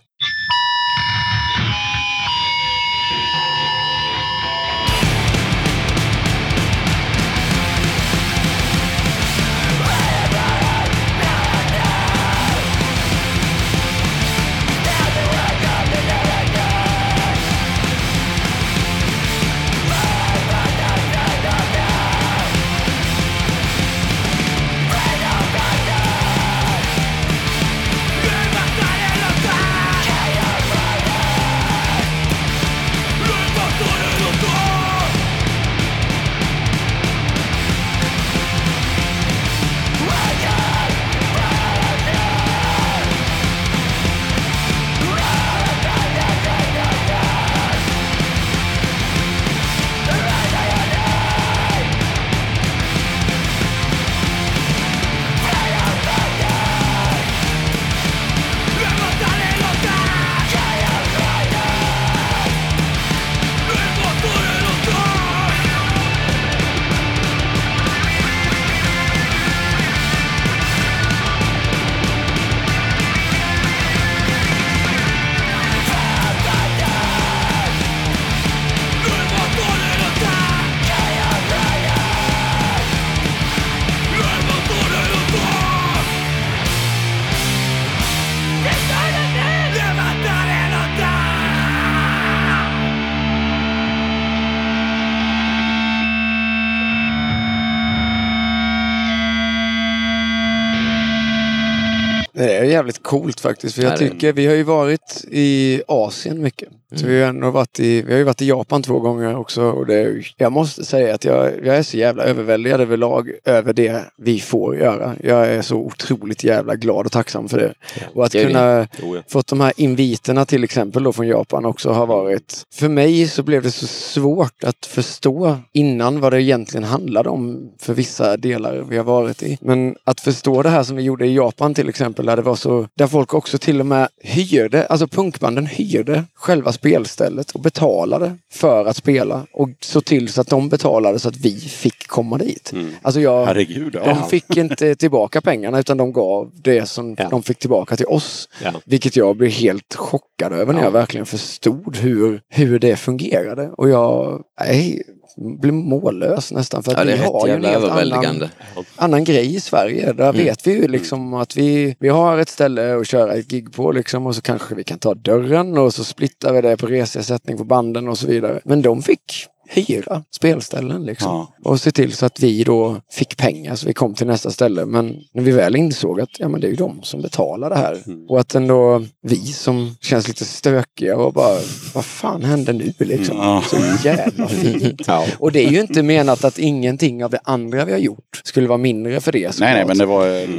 [102.87, 103.75] Det är jävligt coolt faktiskt.
[103.75, 106.69] För jag Ja, det- tycker, vi har ju varit i Asien mycket.
[106.95, 107.15] Så Mm.
[107.15, 109.61] vi, har ändå varit i, vi har ju varit i Japan två gånger också.
[109.63, 114.01] Och det, jag måste säga att jag, jag är så jävla överväldigad överlag över det
[114.17, 115.15] vi får göra.
[115.23, 117.73] Jag är så otroligt jävla glad och tacksam för det.
[118.13, 119.21] Och att det kunna Jo, ja.
[119.27, 122.63] fått de här inviterna till exempel då från Japan också har varit...
[122.73, 127.69] För mig så blev det så svårt att förstå innan vad det egentligen handlade om
[127.79, 129.57] för vissa delar vi har varit i.
[129.61, 132.55] Men att förstå det här som vi gjorde i Japan till exempel, där det var
[132.55, 132.87] så...
[132.97, 138.85] Där folk också till och med hyrde, alltså punkbanden hyrde själva spelstället och betalade för
[138.85, 142.73] att spela och så till så att de betalade så att vi fick komma dit.
[143.01, 143.45] Alltså jag...
[143.45, 143.95] Herregud.
[143.95, 144.05] Ja.
[144.05, 147.29] De fick inte tillbaka pengarna utan de gav det som Ja.
[147.29, 148.49] de fick tillbaka till oss.
[148.63, 148.71] Ja.
[148.85, 153.69] Vilket jag blev helt chockad över när jag verkligen förstod hur, hur det fungerade.
[153.77, 155.03] Och jag nej,
[155.37, 156.83] blev mållös nästan.
[156.83, 158.49] För att Ja, vi har ju en helt annan,
[158.95, 160.13] annan grej i Sverige.
[160.13, 163.73] Där vet vi ju liksom att vi, vi har ett ställe att köra ett gig
[163.73, 166.87] på liksom och så kanske vi kan ta dörren och så splittar vi det på
[166.87, 168.59] reseersättning på banden och så vidare.
[168.63, 171.31] Men de fick hyra spelställen liksom.
[171.31, 171.53] Ja.
[171.71, 174.85] Och se till så att vi då fick pengar så vi kom till nästa ställe.
[174.85, 177.75] Men när vi väl insåg att ja, men det är ju de som betalar det
[177.75, 177.97] här.
[178.27, 181.57] Och att ändå vi som känns lite stökiga och bara
[181.93, 183.37] vad fan hände nu liksom?
[183.37, 183.63] Ja.
[183.69, 183.77] Så
[184.07, 185.01] jävla fint.
[185.07, 185.25] Ja.
[185.39, 188.67] Och det är ju inte menat att ingenting av det andra vi har gjort skulle
[188.67, 189.59] vara mindre för det.
[189.59, 190.27] Nej, nej, men det var...
[190.27, 190.49] eh,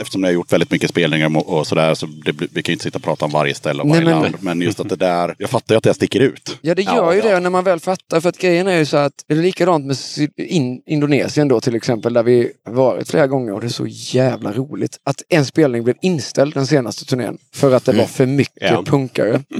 [0.00, 2.82] Eftersom ni har gjort väldigt mycket spelningar och- sådär så det, vi kan ju inte
[2.84, 4.34] sitta och prata om varje ställe och Nej, varje men- land.
[4.40, 5.34] Men just att det där...
[5.38, 6.58] Jag fattar ju att det sticker ut.
[6.60, 8.20] Ja, det gör ju det när man väl fattar.
[8.20, 9.96] För att grejen är ju så att det är likadant med
[10.36, 14.52] in, Indonesien då till exempel, där vi varit flera gånger och det är så jävla
[14.52, 15.00] roligt.
[15.04, 18.82] Att en spelning blev inställd den senaste turnén för att det var för mycket Ja.
[18.86, 19.42] punkare.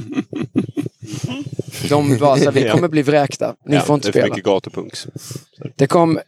[1.89, 3.55] De var så vi kommer bli vräkta.
[3.65, 4.35] Ni Ja, får inte det är för spela.
[4.35, 5.07] mycket gatupunks.
[5.75, 6.19] Det kom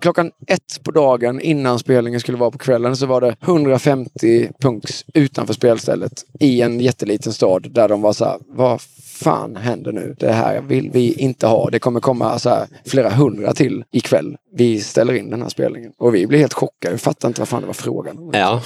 [0.00, 5.04] klockan ett på dagen innan spelningen skulle vara på kvällen så var det 150 punks
[5.14, 8.80] utanför spelstället i en jätteliten stad där de var så här, vad
[9.24, 10.14] fan händer nu?
[10.18, 11.70] Det här vill vi inte ha.
[11.70, 14.36] Det kommer komma så här, flera hundra till ikväll.
[14.52, 15.92] Vi ställer in den här spelningen.
[15.98, 16.94] Och vi blir helt chockade.
[16.94, 18.30] Vi fattar inte vad fan det var frågan om.
[18.32, 18.62] Ja.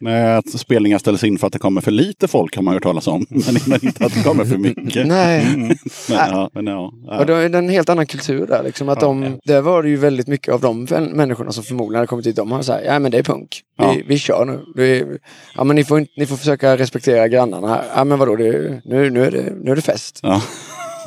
[0.00, 2.82] Nej, att spelningar ställs in för att det kommer för lite folk har man hört
[2.82, 3.26] talas om.
[3.66, 5.06] Men inte att det kommer för mycket.
[5.06, 5.46] Nej.
[6.08, 8.62] Men, ja, men ja, Och då är det en helt annan kultur där.
[8.62, 12.06] Liksom, att de, Där var det ju väldigt mycket av de människorna som förmodligen hade
[12.06, 12.36] kommit dit.
[12.36, 13.60] De har sagt, ja men det är punk.
[13.78, 13.96] Vi, Ja.
[14.06, 14.82] vi kör nu.
[14.84, 15.18] Är,
[15.56, 17.84] ja men ni får, ni får försöka respektera grannarna här.
[17.96, 20.20] Ja men vadå, det, nu, nu, är det, nu är det fest.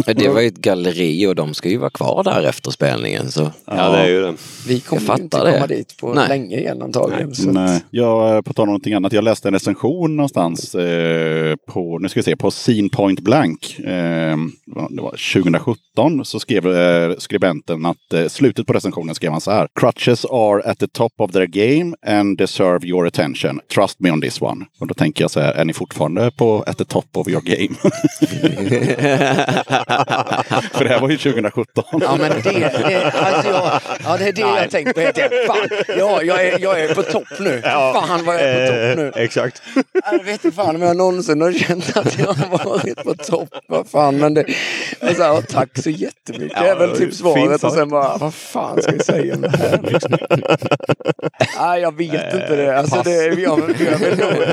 [0.06, 3.32] Det var ju ett galleri och de ska ju vara kvar där efter spelningen.
[3.32, 3.52] Så.
[3.66, 4.34] ja, det är ju det.
[4.68, 5.54] Vi kommer Jag ju inte det.
[5.54, 6.28] komma dit på Nej.
[6.30, 7.36] länge igen antagligen.
[7.36, 9.14] Så att, Nej, jag, eh, på tal om någonting annat.
[9.14, 13.80] Jag läste en recension någonstans eh, på, nu ska vi se, på Scene Point Blank.
[13.80, 14.38] Eh,
[14.90, 19.52] det var 2017 så skrev eh, skribenten att eh, slutet på recensionen skrev han så
[19.52, 19.68] här.
[19.80, 23.60] Crutches are at the top of their game and deserve your attention.
[23.76, 24.66] Trust me on this one.
[24.80, 27.42] Och då tänker jag så här, är ni fortfarande på at the top of your
[27.42, 27.74] game?
[30.74, 31.84] För det här var ju 2017.
[32.02, 35.38] Ja men det, det, alltså jag, ja, det är det jag tänkt på helt jävla-
[35.54, 35.68] Fan,
[35.98, 37.62] ja, jag, är, jag är på topp nu.
[37.62, 39.24] Fan vad jag är på topp nu.
[39.24, 39.62] Exakt.
[40.12, 43.50] Jag vet inte fan om jag någonsin har känt att jag har varit på topp.
[43.68, 44.46] Vad fan, men det...
[45.02, 46.58] Alltså, ja, tack så jättemycket.
[46.58, 49.42] Ja, det är väl typ svaret och sen bara, vad fan ska vi säga om
[49.42, 49.80] det här?
[51.60, 52.78] Nej, jag vet inte det.
[52.80, 53.76] Alltså, det väl nog-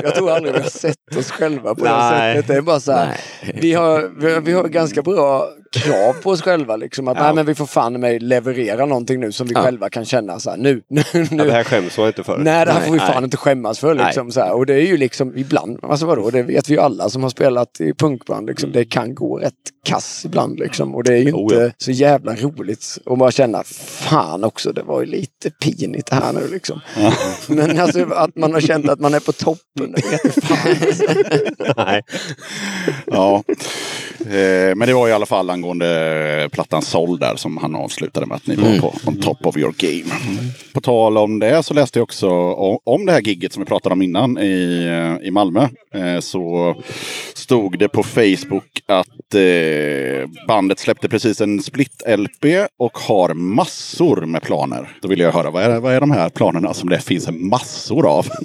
[0.03, 2.33] jag tror aldrig vi har sett oss själva på det Nej.
[2.35, 2.47] sättet.
[2.47, 3.17] Det är bara så här,
[3.53, 6.75] vi, har, vi har ganska bra då krav på oss själva.
[6.75, 9.61] Liksom, att nej, men vi får fan mig leverera någonting nu som vi Ja.
[9.63, 10.81] själva kan känna så här, nu.
[10.89, 11.45] nu, Ja, nu.
[11.45, 12.37] det här skäms man inte för.
[12.37, 13.23] Nej, det här Nej, får vi fan nej.
[13.23, 13.95] inte skämmas för.
[13.95, 14.53] Liksom, så här.
[14.53, 17.29] Och det är ju liksom ibland, alltså vadå, det vet vi ju alla som har
[17.29, 18.47] spelat i punkband.
[18.47, 19.53] Liksom, det kan gå rätt
[19.85, 20.59] kass ibland.
[20.59, 20.95] Liksom.
[20.95, 21.69] Och det är ju Oh, inte ja.
[21.77, 26.47] så jävla roligt att bara känna, fan också, det var ju lite pinigt här nu.
[26.51, 26.81] Liksom.
[27.47, 30.75] Men alltså att man har känt att man är på toppen, det vet fan.
[31.85, 32.01] Nej.
[33.05, 33.43] Ja.
[34.19, 38.35] Eh, men det var i alla fall angående plattan Soul där som han avslutade med
[38.35, 40.15] att ni var på on top of your game.
[40.73, 42.29] På tal om det så läste jag också
[42.85, 45.67] om, det här gigget som vi pratade om innan i, eh, i Malmö.
[45.93, 46.75] Eh, så
[47.33, 54.41] stod det på Facebook att eh, bandet släppte precis en split-LP och har massor med
[54.41, 54.97] planer.
[55.01, 57.47] Då vill jag höra, vad är, vad är de här planerna som det finns en
[57.47, 58.27] massor av?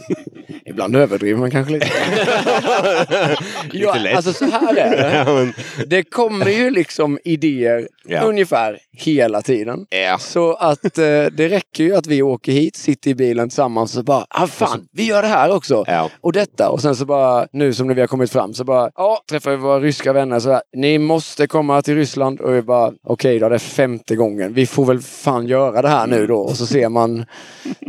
[0.69, 1.87] Ibland överdriver man kanske lite.
[3.73, 4.17] ja, lätt.
[4.17, 5.25] alltså så här är det.
[5.77, 8.21] Ja, Det kommer ju liksom liksom idéer Ja.
[8.23, 9.87] ungefär hela tiden.
[9.91, 10.19] Ja.
[10.19, 14.05] Så att eh, det räcker ju att vi åker hit, sitter i bilen tillsammans och
[14.05, 15.85] bara, ah fan, vi gör det här också.
[15.87, 16.11] Ja.
[16.21, 16.69] Och detta.
[16.71, 19.51] Och sen så bara, nu som när vi har kommit fram, så bara, ja, träffar
[19.51, 22.41] vi våra ryska vänner så här, ni måste komma till Ryssland.
[22.41, 24.55] Och vi bara, okej då, det är femte gången.
[24.55, 26.39] Vi får väl fan göra det här nu då.
[26.39, 27.25] Och så ser man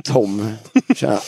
[0.03, 0.53] Tom,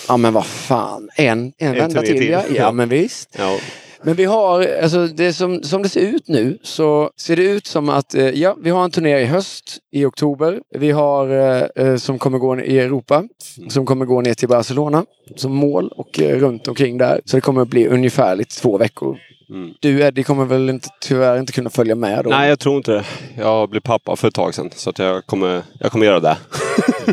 [0.08, 2.30] ja men vad fan, en, en vända till, till.
[2.30, 2.42] ja.
[2.56, 3.36] ja men visst.
[3.38, 3.58] Ja.
[4.04, 7.68] Men vi har, alltså det som, som det ser ut nu så ser det ut
[7.68, 10.60] som att, eh, ja, vi har en turné i höst i oktober.
[10.78, 13.24] Vi har eh, eh, som kommer gå i Europa,
[13.70, 17.22] som kommer gå ner till Barcelona som mål och runt omkring där.
[17.26, 19.18] Så det kommer bli ungefärligt två veckor.
[19.50, 19.74] Mm.
[19.80, 22.30] Du Eddie kommer väl inte, tyvärr inte kunna följa med då?
[22.30, 23.06] Nej, jag tror inte det.
[23.38, 24.70] Jag blev pappa för ett tag sedan.
[24.76, 26.38] Så att jag, kommer, jag kommer göra det.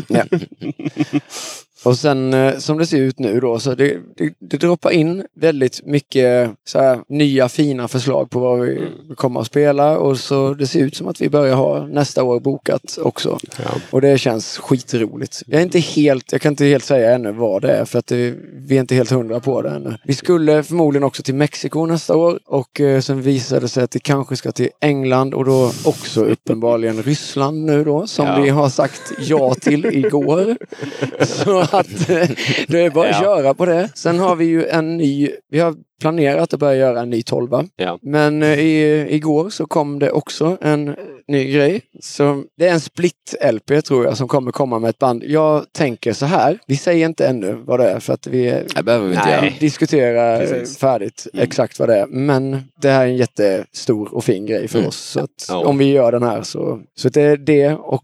[0.07, 0.23] Ja.
[1.87, 5.23] Och sen eh, som det ser ut nu då så det, det, det droppar in
[5.35, 10.53] väldigt mycket så här, nya fina förslag på vad vi kommer att spela och så
[10.53, 13.37] det ser ut som att vi börjar ha nästa år bokat också.
[13.57, 13.71] Ja.
[13.91, 15.43] Och det känns skitroligt.
[15.45, 18.07] Jag är inte helt, jag kan inte helt säga ännu vad det är för att
[18.07, 19.97] det, vi är inte helt hundra på det ännu.
[20.03, 23.95] Vi skulle förmodligen också till Mexiko nästa år och eh, sen visade det sig att
[23.95, 28.41] vi kanske ska till England och då också uppenbarligen Ryssland nu då som Ja.
[28.41, 30.57] vi har sagt ja till igår.
[31.25, 32.29] Så att eh,
[32.67, 33.21] det är bara att Ja.
[33.21, 33.89] köra på det.
[33.95, 37.65] Sen har vi ju en ny, vi har planerat att börja göra en ny tolva.
[37.75, 37.99] Ja.
[38.01, 40.95] Men eh, i, igår så kom det också en
[41.27, 41.81] ny grej.
[42.01, 45.23] Så det är en split-LP tror jag som kommer komma med ett band.
[45.23, 48.83] Jag tänker så här, vi säger inte ännu vad det är för att vi Det
[48.83, 49.35] behöver vi inte Nej.
[49.43, 49.53] göra.
[49.59, 50.77] diskuterar Precis.
[50.77, 51.43] färdigt Mm.
[51.43, 52.05] exakt vad det är.
[52.07, 54.87] Men det här är en jättestor och fin grej för Mm.
[54.87, 54.97] oss.
[54.97, 55.65] Så att Ja.
[55.65, 58.03] om vi gör den här så, så det är det och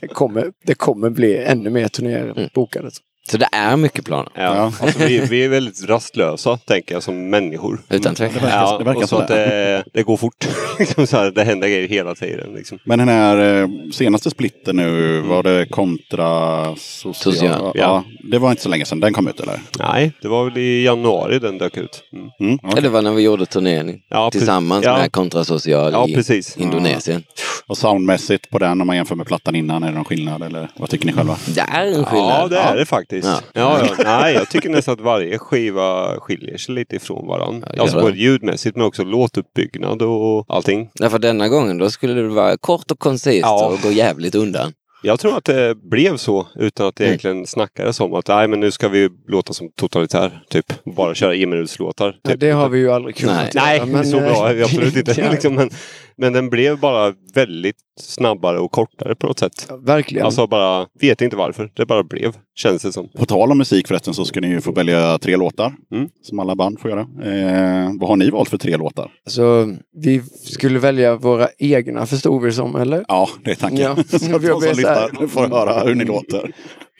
[0.00, 2.48] det kommer, det kommer bli ännu mer turnéer Mm.
[2.54, 2.90] bokade.
[2.90, 3.00] Så
[3.36, 4.32] det är mycket planer.
[4.34, 4.42] Ja.
[4.42, 4.72] Ja.
[4.80, 7.80] Alltså, vi, vi är väldigt rastlösa, tänker jag, som människor.
[7.90, 8.48] Utan Det tvekan.
[8.50, 9.22] Ja, det verkar och så så.
[9.22, 10.48] att det, det går fort.
[10.78, 12.52] liksom så här, det händer grejer hela tiden.
[12.54, 12.78] Liksom.
[12.84, 17.14] Men den här eh, senaste splitten nu, var det kontra social?
[17.14, 17.72] Social, ja.
[17.74, 18.04] ja.
[18.30, 19.60] Det var inte så länge sedan den kom ut eller?
[19.78, 22.02] Nej, det var väl i januari den dök ut.
[22.12, 22.28] Mm.
[22.40, 22.82] Mm, Ja, okej.
[22.82, 24.96] det var när vi gjorde turnén Ja, tillsammans ja.
[24.98, 26.56] med Kontrasocial Ja, i precis.
[26.56, 27.22] Indonesien.
[27.66, 30.68] Och soundmässigt på den om man jämför med plattan innan, är det någon skillnad eller
[30.76, 31.36] vad tycker ni själva?
[31.46, 32.50] Det är en Ja, skillnad.
[32.50, 33.17] det är det faktiskt.
[33.24, 33.40] Ja.
[33.52, 33.80] Ja.
[33.98, 37.68] Ja, Nej, jag tycker nästan att varje skiva skiljer sig lite ifrån varandra.
[37.76, 40.90] Ja, alltså både ljudmässigt men också låtuppbyggnad och allting.
[40.94, 43.66] Därför denna gången då skulle det vara kort och koncist Ja.
[43.66, 44.72] och gå jävligt undan.
[45.02, 47.10] Jag tror att det blev så utan att det Mm.
[47.10, 50.42] egentligen snackades om att nej men nu ska vi låta som totalitär.
[50.50, 50.72] Typ.
[50.96, 52.16] Bara köra enminutslåtar.
[52.22, 52.40] Ja, Typ.
[52.40, 53.76] det har vi ju aldrig kunnat Nej.
[53.76, 55.14] göra, Nej, men, så bra är vi eh, absolut inte.
[55.20, 55.70] ja, liksom, men,
[56.16, 59.66] men den blev bara väldigt snabbare och kortare på något sätt.
[59.68, 60.26] ja, verkligen.
[60.26, 61.70] Alltså bara, vet inte varför.
[61.74, 63.08] Det bara blev, känns det som.
[63.08, 65.74] På tal om musik förresten så ska ni ju få välja tre låtar.
[65.92, 66.08] Mm.
[66.22, 67.00] Som alla band får göra.
[67.00, 69.10] Eh, vad har ni valt för tre låtar?
[69.26, 73.04] Så vi skulle välja våra egna förstod vi som, eller?
[73.08, 73.80] Ja, det är tanken.
[73.80, 73.96] Ja.
[74.18, 76.52] så blir som lyssnar får höra hur ni låter.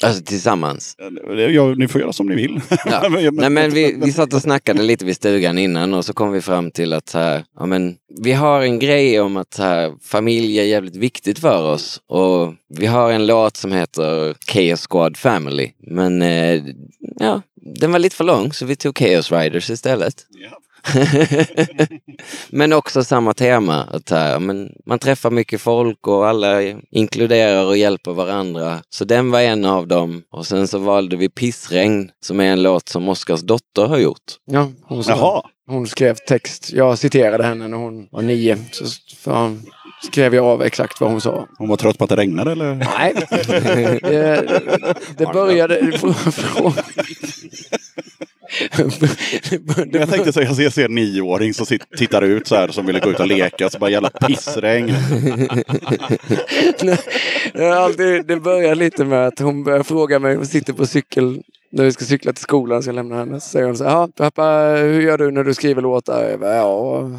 [0.03, 0.97] Alltså tillsammans.
[1.51, 2.61] Ja, ni får göra som ni vill.
[2.87, 3.31] Ja.
[3.33, 6.41] Nej men vi, vi satt och snackade lite vid stugan innan och så kom vi
[6.41, 9.93] fram till att så här, ja, men, vi har en grej om att så här,
[10.03, 12.01] familj är jävligt viktigt för oss.
[12.09, 15.48] Och vi har en låt som heter Chaos Squad Family.
[15.79, 16.63] Men eh,
[17.21, 20.27] ja, den var lite för lång så vi tog Chaos Riders istället.
[22.51, 23.85] men också samma tema.
[23.85, 28.83] Att, så här, ja, men, man träffar mycket folk och alla inkluderar och hjälper varandra.
[28.89, 30.23] Så den var en av dem.
[30.31, 34.37] Och sen så valde vi Pissregn som är en låt som Oskars dotter har gjort.
[34.45, 35.43] Ja, hon, Jaha.
[35.69, 36.73] Hon skrev text.
[36.73, 38.59] Jag citerade henne när hon var nio.
[38.71, 38.85] Så
[39.17, 39.63] fan,
[40.03, 41.47] skrev jag av exakt vad hon sa.
[41.59, 42.75] Hon var trött på att det regnade eller?
[42.75, 43.15] Nej,
[44.03, 44.63] det,
[45.17, 45.99] det började
[46.33, 46.73] från...
[49.93, 51.67] Jag tänkte säga, jag ser- en nioåring som
[51.99, 53.71] tittar ut så här som ville gå ut och leka.
[53.71, 54.95] Så bara jävla pissregn.
[57.53, 61.43] det, alltid, det börjar lite med att hon börjar fråga mig, hon sitter på cykel
[61.71, 63.41] när vi ska cykla till skolan, ska jag lämna henne.
[63.41, 64.43] Så säger hon så här, "Ja, pappa
[64.77, 66.25] hur gör du när du skriver låtar?
[66.31, 67.11] Jag bara, ja,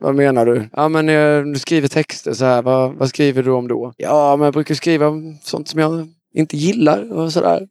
[0.00, 0.68] vad menar du?
[0.72, 3.92] Ja men eh, du skriver texter så här, vad, vad skriver du om då?
[3.96, 7.68] Ja men jag brukar skriva om sånt som jag inte gillar och sådär.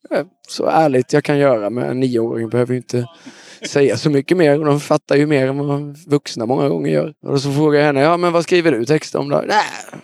[0.47, 3.05] Så ärligt jag kan göra med en nioåring behöver ju inte
[3.69, 4.59] säga så mycket mer.
[4.59, 7.13] Och de fattar ju mer än vad vuxna många gånger gör.
[7.25, 9.43] Och så frågar jag henne, ja men vad skriver du texter om då?
[9.47, 10.01] Nej,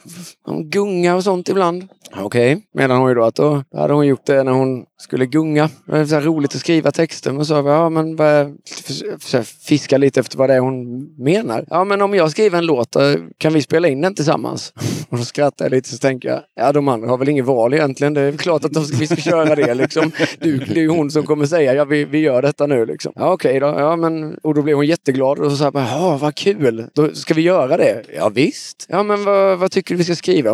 [0.47, 1.87] om gunga och sånt ibland.
[2.17, 5.69] Okej, menar hon ju då att då hade hon gjort det när hon skulle gunga.
[5.85, 7.31] Det här roligt att skriva texter.
[7.31, 11.65] Men så, ja men här, fiska lite efter vad det är hon menar.
[11.69, 14.73] Ja men om jag skriver en låt, eh, kan vi spela in den tillsammans?
[15.09, 17.73] Och då skrattar jag lite så tänker jag, ja de andra har väl ingen val
[17.73, 18.13] egentligen.
[18.13, 20.11] Det är klart att de ska, vi ska köra det liksom.
[20.39, 23.13] Du, det är ju hon som kommer säga, ja vi, vi gör detta nu liksom.
[23.15, 23.79] Ja okej, okej då.
[23.79, 26.85] Ja, men, och då blev hon jätteglad och så sa ja vad kul.
[26.93, 28.03] Då ska vi göra det?
[28.15, 28.85] Ja visst.
[28.89, 30.49] Ja men vad, vad tycker du vi ska skriva?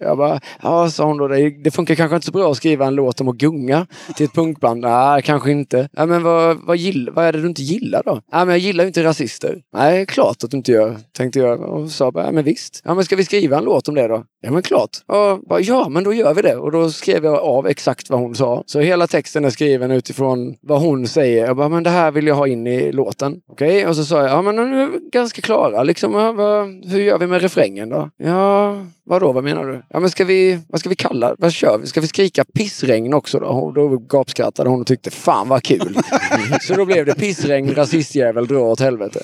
[0.00, 2.86] Jag bara, ja sa hon då, det, det funkar kanske inte så bra att skriva
[2.86, 3.86] en låt om att gunga
[4.16, 4.80] till ett punkband.
[4.80, 5.88] Nej, kanske inte.
[5.92, 8.20] Ja men vad, vad, gill, vad är det du inte gillar då?
[8.32, 9.62] Ja men jag gillar ju inte rasister.
[9.76, 11.60] Nej, klart att du inte gör, tänkte jag.
[11.60, 12.82] Och sa bara, ja men visst.
[12.84, 14.24] Ja men ska vi skriva en låt om det då?
[14.40, 14.90] Ja men klart.
[15.06, 16.56] Och bara, ja men då gör vi det.
[16.56, 18.62] Och då skrev jag av exakt vad hon sa.
[18.66, 21.46] Så hela texten är skriven utifrån vad hon säger.
[21.46, 23.40] Jag bara, men det här vill jag ha in i låten.
[23.48, 23.86] Okej?
[23.86, 26.14] Och så sa jag, ja men nu är vi ganska klara liksom.
[26.14, 28.10] Ja, vad, hur gör vi med refrängen då?
[28.16, 29.82] Ja, vadå, vad menar du?
[29.88, 31.86] Ja men ska vi, vad ska vi kalla, vad kör vi?
[31.86, 33.46] Ska vi skrika pissregn också då?
[33.72, 35.98] Och då gapskrattade hon och tyckte, fan vad kul.
[36.60, 39.20] så då blev det pissregn, rasistjävel, dra åt helvete.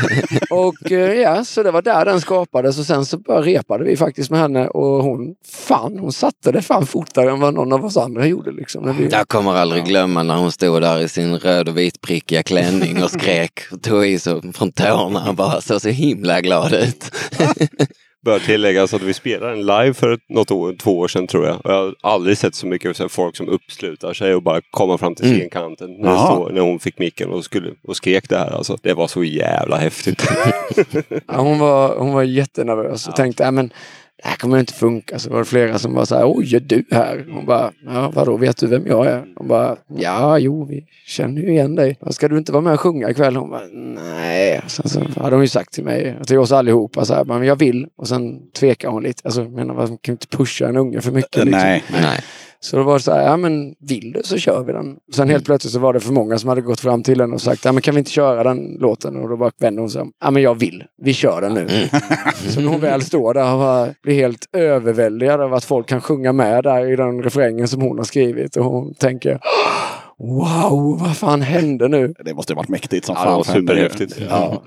[0.50, 3.96] och eh, ja, så det var där den skapades och sen så bara repade vi
[3.96, 7.84] faktiskt med henne och hon, fan, hon satte det fan fortare än vad någon av
[7.84, 8.96] oss andra gjorde liksom.
[8.98, 9.08] Vi...
[9.08, 13.10] Jag kommer aldrig glömma när hon stod där i sin röd och vitprickiga klänning och
[13.10, 17.10] skrek och tog i så från tårna och bara såg så himla glad ut.
[18.24, 21.60] Bör tilläggas att vi spelade en live för något år, två år sedan tror jag.
[21.64, 25.14] Jag har aldrig sett så mycket så folk som uppslutar sig och bara kommer fram
[25.14, 25.38] till Mm.
[25.38, 26.26] scenkanten när, Jaha.
[26.34, 28.50] står, när hon fick micken och, skulle, och skrek det här.
[28.50, 30.22] Alltså, det var så jävla häftigt.
[31.26, 33.70] Ja, hon, var, hon var jättenervös och tänkte, äh, men
[34.22, 35.18] det här kommer inte funka.
[35.18, 37.26] Så var det flera som var så här, oj, är du här?
[37.30, 39.24] Hon bara, ja vadå, vet du vem jag är?
[39.36, 41.98] Hon bara, ja, jo, vi känner ju igen dig.
[42.10, 43.36] Ska du inte vara med och sjunga ikväll?
[43.36, 44.62] Hon bara, nej.
[44.66, 47.56] Sen så hade hon ju sagt till mig, till oss allihopa, så här, men jag
[47.56, 47.86] vill.
[47.96, 49.22] Och sen tvekar hon lite.
[49.24, 51.44] Alltså, menar, man kan ju inte pusha en unge för mycket.
[51.44, 51.60] Liksom.
[51.60, 51.84] Nej.
[51.90, 52.20] Nej.
[52.64, 54.96] Så det var så här, ja men vill du så kör vi den.
[55.14, 57.40] Sen helt plötsligt så var det för många som hade gått fram till henne och
[57.40, 59.16] sagt, ja men kan vi inte köra den låten?
[59.16, 61.66] Och då bara vände hon sig om, ja men jag vill, vi kör den nu.
[62.48, 66.32] så när hon väl står där och blir helt överväldigad av att folk kan sjunga
[66.32, 68.56] med där i den refrängen som hon har skrivit.
[68.56, 69.40] Och hon tänker,
[70.18, 72.14] wow, vad fan hände nu?
[72.24, 73.54] Det måste ha varit mäktigt som Ja, det fan.
[73.54, 74.20] superhäftigt.
[74.30, 74.62] Ja.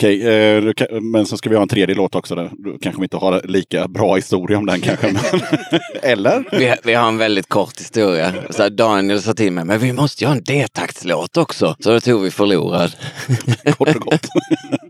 [0.00, 2.34] Okej, eh, men så ska vi ha en tredje låt också.
[2.34, 2.50] Där.
[2.58, 5.06] Du kanske vi inte har lika bra historia om den kanske.
[5.12, 5.40] Men...
[6.02, 6.44] Eller?
[6.58, 8.32] Vi, vi har en väldigt kort historia.
[8.50, 11.76] Så Daniel sa till mig, men vi måste ju ha en D-taktslåt också.
[11.80, 12.96] Så då tog vi förlorad.
[13.78, 14.26] Kort och gott.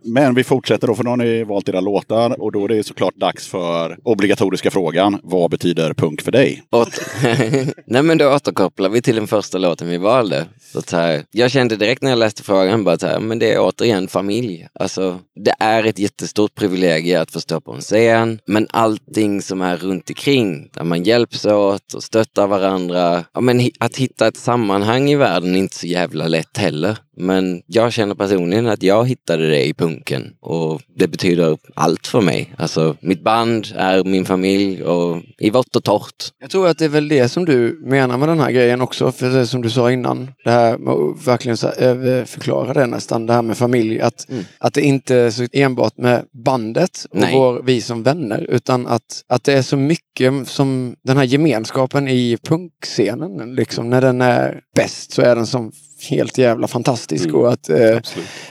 [0.03, 2.87] Men vi fortsätter då, för nu har ni valt era låtar och då är det
[2.87, 5.21] såklart dags för obligatoriska frågan.
[5.23, 6.63] Vad betyder punk för dig?
[6.71, 7.01] Åt...
[7.87, 10.47] Nej men då återkopplar vi till den första låten vi valde.
[10.87, 13.61] Så här, jag kände direkt när jag läste frågan bara så här, men det är
[13.61, 14.69] återigen familj.
[14.73, 19.43] Alltså, Alltså, det är ett jättestort privilegium att få stå på en scen, men allting
[19.43, 23.25] som är runt omkring, där man hjälps åt och stöttar varandra.
[23.33, 26.99] Ja, men att hitta ett sammanhang i världen är inte så jävla lätt heller.
[27.21, 32.21] Men jag känner personligen att jag hittade det i punken och det betyder allt för
[32.21, 32.55] mig.
[32.59, 36.25] Alltså, mitt band är min familj och i vått och torrt.
[36.41, 39.13] Jag tror att det är väl det som du menar med den här grejen också.
[39.13, 40.31] För det som du sa innan.
[40.45, 43.27] Det här med att verkligen så överförklara det nästan.
[43.27, 44.01] Det här med familj.
[44.01, 44.45] Att, Mm.
[44.59, 47.35] att det inte är så enbart med bandet och Nej.
[47.35, 48.47] vår, vi som vänner.
[48.51, 53.55] Utan att, att det är så mycket som den här gemenskapen i punkscenen.
[53.55, 57.25] Liksom, när den är bäst så är den som helt jävla fantastisk.
[57.25, 57.37] Mm.
[57.37, 57.99] Och att eh,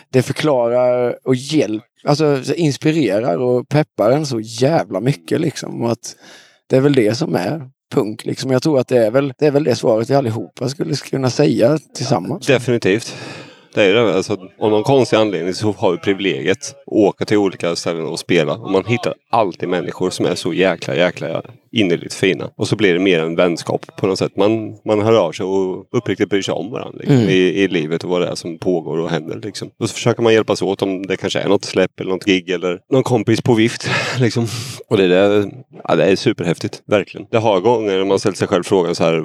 [0.09, 5.81] det förklarar och hjälper, alltså så inspirerar och peppar en så jävla mycket liksom.
[5.81, 6.15] Och att
[6.69, 8.51] det är väl det som är punk liksom.
[8.51, 11.29] Jag tror att det är väl det, är väl det svaret vi allihopa skulle kunna
[11.29, 12.47] säga tillsammans.
[12.47, 13.15] Definitivt.
[13.73, 14.15] Det är ju det.
[14.15, 18.19] Alltså, av någon konstig anledning så har vi privilegiet att åka till olika ställen och
[18.19, 18.53] spela.
[18.53, 21.41] Och man hittar alltid människor som är så jäkla, jäkla
[21.71, 22.49] innerligt fina.
[22.55, 24.35] Och så blir det mer en vänskap på något sätt.
[24.35, 27.29] Man, man hör av sig och uppriktigt bryr sig om varandra liksom, Mm.
[27.29, 29.39] i, i livet och vad det är som pågår och händer.
[29.43, 29.71] Liksom.
[29.79, 32.49] Och så försöker man hjälpas åt om det kanske är något släpp eller något gig
[32.49, 33.89] eller någon kompis på vift.
[34.19, 34.47] Liksom.
[34.89, 35.51] Och det, där,
[35.83, 37.27] ja, det är superhäftigt, verkligen.
[37.31, 39.23] Det har gånger man ställt sig själv frågan så här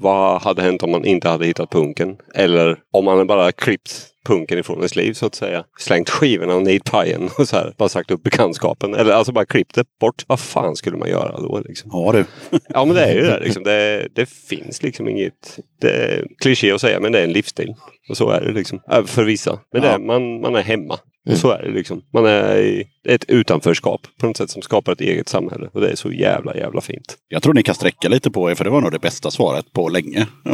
[0.00, 2.16] vad hade hänt om man inte hade hittat punken?
[2.34, 5.64] Eller om man bara klippt punken ifrån ens liv så att säga.
[5.78, 7.74] Slängt skivorna och nit pajen och så här.
[7.78, 8.94] Bara sagt upp bekantskapen.
[8.94, 10.24] Eller alltså bara klippt det bort.
[10.26, 11.90] Vad fan skulle man göra då liksom?
[11.92, 12.24] Ja du.
[12.68, 13.62] Ja men det är ju det liksom.
[13.64, 15.58] Det, det finns liksom inget...
[15.80, 17.74] Det är kliché att säga men det är en livsstil.
[18.08, 18.80] Och så är det liksom.
[18.92, 19.58] Äh, För vissa.
[19.72, 19.94] Men det Ja.
[19.94, 20.98] är, man, man är hemma.
[21.30, 22.02] Och så är det liksom.
[22.12, 25.68] Man är i det ett utanförskap på något sätt som skapar ett eget samhälle.
[25.72, 27.16] Och det är så jävla jävla fint.
[27.28, 29.72] Jag tror ni kan sträcka lite på er för det var nog det bästa svaret
[29.72, 30.26] på länge.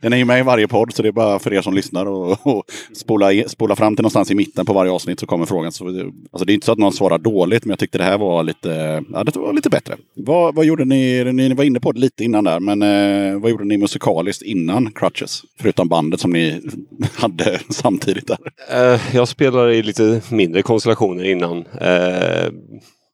[0.00, 2.06] Den är ju med i varje podd så det är bara för er som lyssnar
[2.06, 2.64] och, och
[2.96, 5.72] spola, spola fram till någonstans i mitten på varje avsnitt så kommer frågan.
[5.72, 8.04] Så, det- alltså det är inte så att någon svarar dåligt men jag tyckte det
[8.04, 9.96] här var lite, ja, det var lite bättre.
[10.16, 11.24] Vad, vad gjorde ni?
[11.32, 14.92] Ni var inne på det lite innan där men eh, vad gjorde ni musikaliskt innan
[14.92, 15.42] Crutches?
[15.60, 16.60] Förutom bandet som ni
[17.14, 18.38] hade samtidigt där.
[18.94, 21.64] Eh, jag spelar i lite mindre konstellationer innan.
[21.80, 22.48] Eh,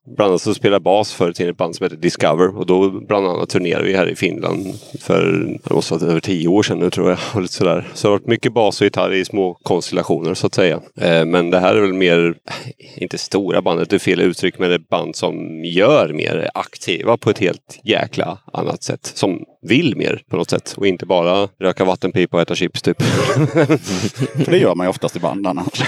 [0.05, 2.89] bland annat så spelade jag bas för till ett band som heter Discover och då
[2.89, 5.31] bland annat turnerade vi här i Finland för
[5.63, 7.19] det måste ha varit över tio år sedan nu tror jag.
[7.33, 7.87] Och lite sådär.
[7.93, 10.81] Så det har varit mycket bas och gitarr i små konstellationer så att säga.
[11.01, 12.35] Eh, men det här är väl mer,
[12.97, 16.49] inte stora bandet, det är fel uttryck, men det är ett band som gör mer,
[16.53, 19.11] aktiva på ett helt jäkla annat sätt.
[19.15, 23.01] Som vill mer på något sätt och inte bara röka vattenpipa och äta chips typ.
[24.45, 25.83] För det gör man ju oftast i band annars.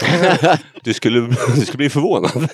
[0.84, 1.20] Du skulle,
[1.56, 2.50] du skulle bli förvånad.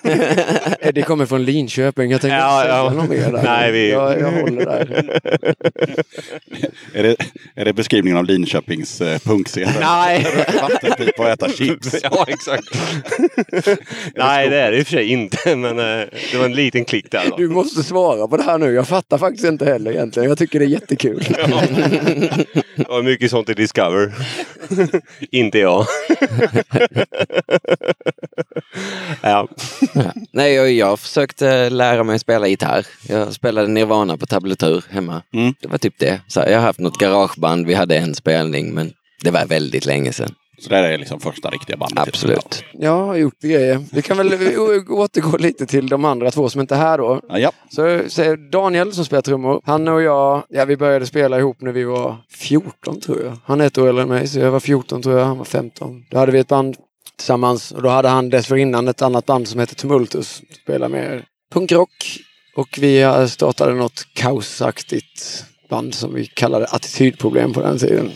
[0.79, 2.11] Eddie kommer från Linköping.
[2.11, 2.89] Jag tänkte Ja, inte säga ja.
[2.89, 3.43] något mer där.
[3.43, 5.19] Nej, vi- jag, jag håller där.
[6.93, 7.15] är, det,
[7.55, 9.69] är det beskrivningen av Linköpings eh, punkscen?
[9.81, 10.27] Nej.
[10.61, 11.95] Vattenpipa och äta chips.
[12.03, 12.63] ja, exakt.
[14.15, 15.55] Nej, det är det i och för sig inte.
[15.55, 17.23] Men eh, det var en liten klick där.
[17.29, 17.37] Då.
[17.37, 18.73] Du måste svara på det här nu.
[18.73, 20.29] Jag fattar faktiskt inte heller egentligen.
[20.29, 21.23] Jag tycker det är jättekul.
[22.75, 24.13] Det var mycket sånt i Discover.
[25.31, 25.85] inte jag.
[29.21, 29.47] ja.
[30.31, 32.85] Nej, jag, jag försökte lära mig spela gitarr.
[33.07, 35.21] Jag spelade Nirvana på tablatur hemma.
[35.33, 35.53] Mm.
[35.61, 36.21] Det var typ det.
[36.27, 38.91] Så jag har haft något garageband, vi hade en spelning, men
[39.23, 40.29] det var väldigt länge sedan.
[40.63, 42.07] Så det är liksom första riktiga bandet.
[42.07, 42.63] Absolut.
[42.73, 43.83] Jag har gjort grejer.
[43.91, 44.33] Vi kan väl
[44.89, 47.21] återgå lite till de andra två som inte är här då.
[47.29, 47.51] Ja, ja.
[47.69, 49.61] Så säger Daniel som spelar trummor.
[49.65, 53.37] Han och jag, ja vi började spela ihop när vi var 14 tror jag.
[53.45, 55.45] Han är ett år äldre än mig så jag var 14 tror jag, han var
[55.45, 56.05] 15.
[56.09, 56.77] Då hade vi ett band
[57.17, 60.41] tillsammans och då hade han dessförinnan ett annat band som hette Tumultus.
[60.63, 61.23] Spelade mer
[61.53, 62.19] punkrock.
[62.55, 68.11] Och vi startade något kaosaktigt band som vi kallade Attitydproblem på den tiden.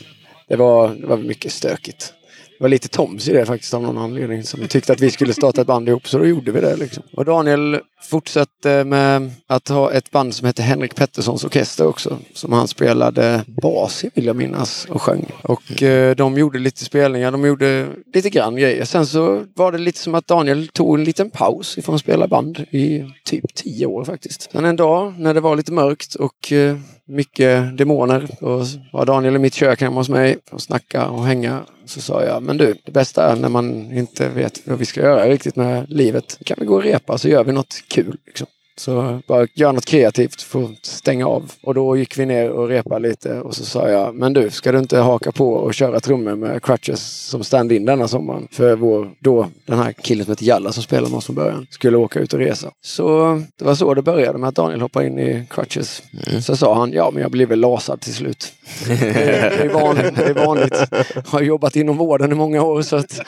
[0.48, 2.14] Det var, det var mycket stökigt.
[2.58, 5.34] Det var lite Toms i det faktiskt av någon anledning som tyckte att vi skulle
[5.34, 6.76] starta ett band ihop så då gjorde vi det.
[6.76, 7.04] Liksom.
[7.14, 7.80] Och Daniel
[8.10, 12.18] fortsatte med att ha ett band som hette Henrik Petterssons Orkester också.
[12.34, 15.26] Som han spelade bas i vill jag minnas och sjöng.
[15.42, 18.86] Och eh, de gjorde lite spelningar, de gjorde lite grann grejer.
[18.86, 22.28] Sen så var det lite som att Daniel tog en liten paus ifrån att spela
[22.28, 24.52] band i typ tio år faktiskt.
[24.52, 26.78] Sen en dag när det var lite mörkt och eh,
[27.08, 28.28] mycket demoner.
[28.40, 31.62] Och var Daniel i mitt kök hemma hos mig och snacka och hänga.
[31.86, 35.02] Så sa jag, men du, det bästa är när man inte vet vad vi ska
[35.02, 36.40] göra riktigt med livet.
[36.46, 38.18] Kan vi gå och repa så gör vi något kul.
[38.26, 38.48] Liksom.
[38.80, 41.52] Så bara göra något kreativt för att stänga av.
[41.62, 44.72] Och då gick vi ner och repade lite och så sa jag, men du, ska
[44.72, 48.48] du inte haka på och köra trummor med Crutches som stand-in denna sommaren?
[48.52, 51.68] För vår, då, den här killen som heter Jalla som spelade med oss från början,
[51.70, 52.72] skulle åka ut och resa.
[52.82, 56.04] Så det var så det började med att Daniel hoppade in i Crutches.
[56.42, 58.54] Så sa han, ja men jag blev väl lasad till slut.
[58.88, 60.78] det, är, det, är vanligt, det är vanligt.
[61.16, 63.20] Jag har jobbat inom vården i många år så att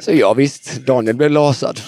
[0.00, 1.80] så ja visst, Daniel blev lasad.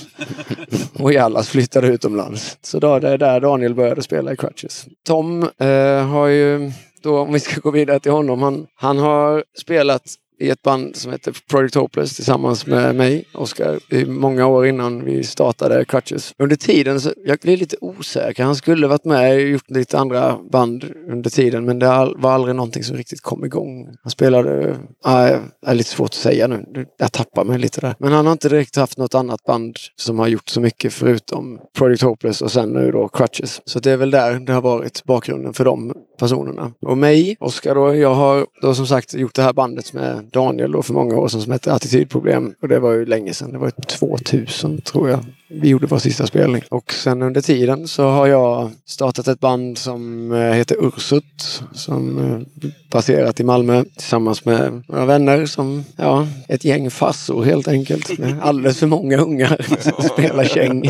[0.98, 2.58] Och Jallas flyttade utomlands.
[2.62, 4.86] Så då, det är där Daniel började spela i Crutches.
[5.06, 9.44] Tom eh, har ju, då, om vi ska gå vidare till honom, han, han har
[9.58, 10.02] spelat
[10.42, 15.04] i ett band som heter Project Hopeless tillsammans med mig, Oskar, i många år innan
[15.04, 16.34] vi startade Crutches.
[16.38, 18.44] Under tiden så jag blev lite osäker.
[18.44, 21.86] Han skulle varit med och gjort lite andra band under tiden men det
[22.16, 23.88] var aldrig någonting som riktigt kom igång.
[24.02, 27.94] Han spelade, ah, det är lite svårt att säga nu, jag tappar mig lite där.
[27.98, 31.60] Men han har inte direkt haft något annat band som har gjort så mycket förutom
[31.78, 33.60] Project Hopeless och sen nu då Crutches.
[33.64, 36.72] Så det är väl där det har varit bakgrunden för de personerna.
[36.86, 40.72] Och mig, Oskar då, jag har då som sagt gjort det här bandet med Daniel
[40.72, 42.54] då för många år sedan som hette Attitydproblem.
[42.62, 45.20] Och det var ju länge sedan, det var 2000 tror jag.
[45.52, 46.62] Vi gjorde vår sista spelning.
[46.68, 51.62] Och sen under tiden så har jag startat ett band som eh, heter Ursut.
[51.72, 52.18] Som
[52.90, 58.18] passerat baserat i Malmö tillsammans med några vänner som, ja, ett gäng farsor helt enkelt.
[58.18, 60.82] Med alldeles för många ungar som spelar käng.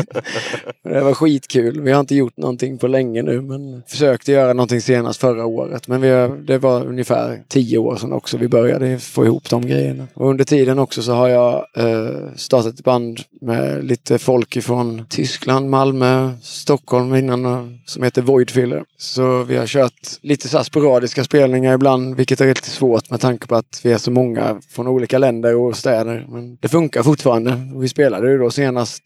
[0.83, 1.81] Det var skitkul.
[1.81, 5.87] Vi har inte gjort någonting på länge nu men försökte göra någonting senast förra året.
[5.87, 9.67] Men vi har, det var ungefär tio år sedan också vi började få ihop de
[9.67, 10.07] grejerna.
[10.13, 15.05] Och under tiden också så har jag eh, startat ett band med lite folk ifrån
[15.09, 18.83] Tyskland, Malmö, Stockholm innan eh, som heter Voidfiller.
[18.97, 23.19] Så vi har kört lite så här sporadiska spelningar ibland vilket är lite svårt med
[23.19, 26.25] tanke på att vi är så många från olika länder och städer.
[26.29, 27.71] Men det funkar fortfarande.
[27.75, 29.01] Vi spelade ju då senast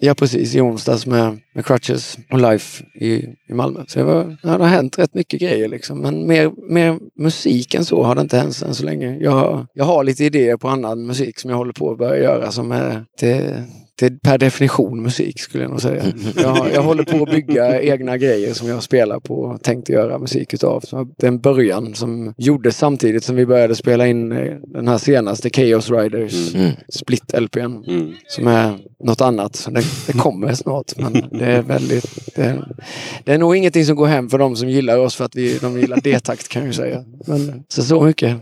[0.00, 3.14] Ja precis, i onsdags med, med Crutches och Life i,
[3.48, 3.84] i Malmö.
[3.88, 5.98] Så det, var, ja, det har hänt rätt mycket grejer liksom.
[5.98, 9.18] Men mer, mer musik än så har det inte hänt än så länge.
[9.20, 12.52] Jag, jag har lite idéer på annan musik som jag håller på att börja göra
[12.52, 13.62] som är till,
[13.98, 16.04] till per definition musik skulle jag nog säga.
[16.36, 20.18] Jag, jag håller på att bygga egna grejer som jag spelar på och tänkte göra
[20.18, 20.80] musik utav.
[20.80, 24.88] Så det är en början som gjordes samtidigt som vi började spela in eh, den
[24.88, 26.70] här senaste Chaos Riders Mm.
[26.88, 27.84] Split-LPn.
[27.88, 28.12] Mm.
[28.28, 29.56] Som är något annat.
[29.56, 30.92] Så det, det kommer snart.
[30.96, 32.34] Men det är väldigt...
[32.36, 32.64] Det är,
[33.24, 35.58] det är nog ingenting som går hem för de som gillar oss för att vi,
[35.58, 37.04] de gillar D-takt kan jag ju säga.
[37.26, 38.36] Men så, så mycket.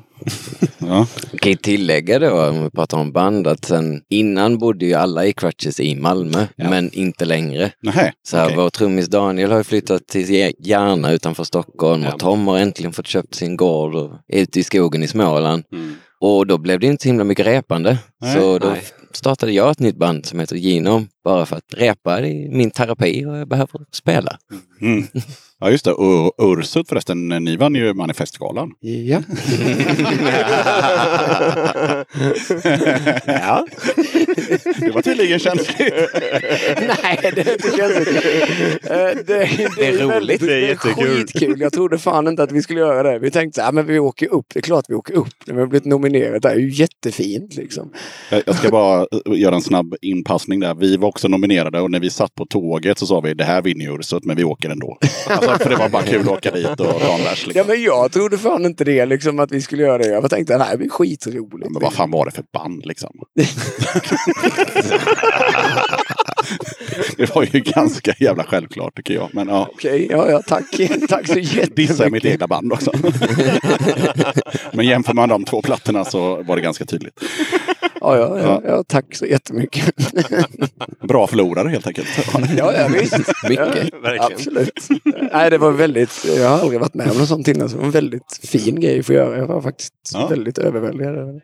[0.78, 1.06] Ja.
[1.30, 4.94] Jag kan ju tillägga då, om vi pratar om band, att sen innan bodde ju
[4.94, 6.70] alla i Crutches i Malmö, Ja.
[6.70, 7.70] men inte längre.
[7.82, 8.56] Nähä, Så här, okej.
[8.56, 12.12] vår trummis Daniel har ju flyttat till Järna utanför Stockholm Ja.
[12.12, 15.64] och Tom har äntligen fått köpt sin gård och är ute i skogen i Småland.
[15.72, 15.94] Mm.
[16.20, 17.98] Och då blev det inte så himla mycket repande.
[18.20, 18.34] Nej.
[18.34, 18.82] så då Nej.
[19.16, 21.08] Startade jag ett nytt band som heter Genom.
[21.24, 24.38] Bara för att repa är min terapi och jag behöver spela.
[24.80, 25.06] Mm.
[25.60, 28.70] Ja just det, och Ursut förresten, ni vann ju Manifestgalan.
[28.80, 29.22] Ja.
[33.26, 33.66] ja.
[34.80, 35.78] Det var tydligen känsligt.
[37.02, 38.24] Nej, det är inte känsligt.
[38.84, 40.10] Eh, Det, det, Det är roligt.
[40.10, 41.16] väldigt- Det är jättekul.
[41.16, 41.60] skitkul.
[41.60, 43.18] Jag trodde fan inte att vi skulle göra det.
[43.18, 44.46] Vi tänkte att vi åker upp.
[44.54, 45.28] Det är klart vi åker upp.
[45.46, 46.38] När vi har blivit nominerade.
[46.38, 47.92] Det är ju jättefint liksom.
[48.46, 50.74] Jag ska bara eh, göra en snabb inpassning där.
[50.74, 53.62] Vi var också nominerade och när vi satt på tåget så sa vi det här
[53.62, 54.98] vinner ju Ursut men vi åker ändå.
[55.28, 57.42] Alltså, för det var bara kul att åka dit och ta en bärs.
[57.46, 57.66] Ja, Liksom.
[57.66, 60.06] men jag trodde fan inte det, liksom, att vi skulle göra det.
[60.08, 61.70] Jag tänkte att det här blir skitroligt.
[61.70, 63.10] Men vad fan var det för band liksom?
[67.16, 69.28] det var ju ganska jävla självklart tycker jag.
[69.32, 70.64] Men ja, Okej, ja, ja, tack.
[71.08, 72.24] tack så dissa är mitt jättemycket.
[72.24, 72.90] egna band också.
[74.72, 77.20] men jämför man de två plattorna så var det ganska tydligt.
[78.00, 79.94] Ja, ja, ja, ja, tack så jättemycket.
[81.08, 82.08] Bra förlorare helt enkelt.
[82.56, 83.18] ja, ja, visst.
[83.48, 83.88] Mycket.
[84.04, 84.88] Ja, absolut.
[85.32, 87.68] Nej, det var väldigt, jag har aldrig varit med om något sånt innan.
[87.68, 89.38] Så det var en väldigt fin grej att få göra.
[89.38, 90.26] Jag var faktiskt Ja.
[90.26, 91.40] väldigt överväldigad över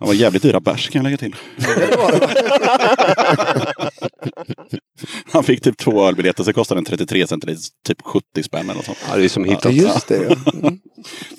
[0.00, 0.06] det.
[0.06, 1.34] Var jävligt dyra bärs kan jag lägga till.
[5.32, 8.84] Han fick typ två ölbiljetter så kostade den 33 centiliter, typ 70 spänn eller något
[8.84, 8.98] sånt.
[9.10, 9.72] Ja, det är som Ja, hittat.
[9.74, 10.16] just det.
[10.30, 10.36] Ja.
[10.62, 10.78] Mm.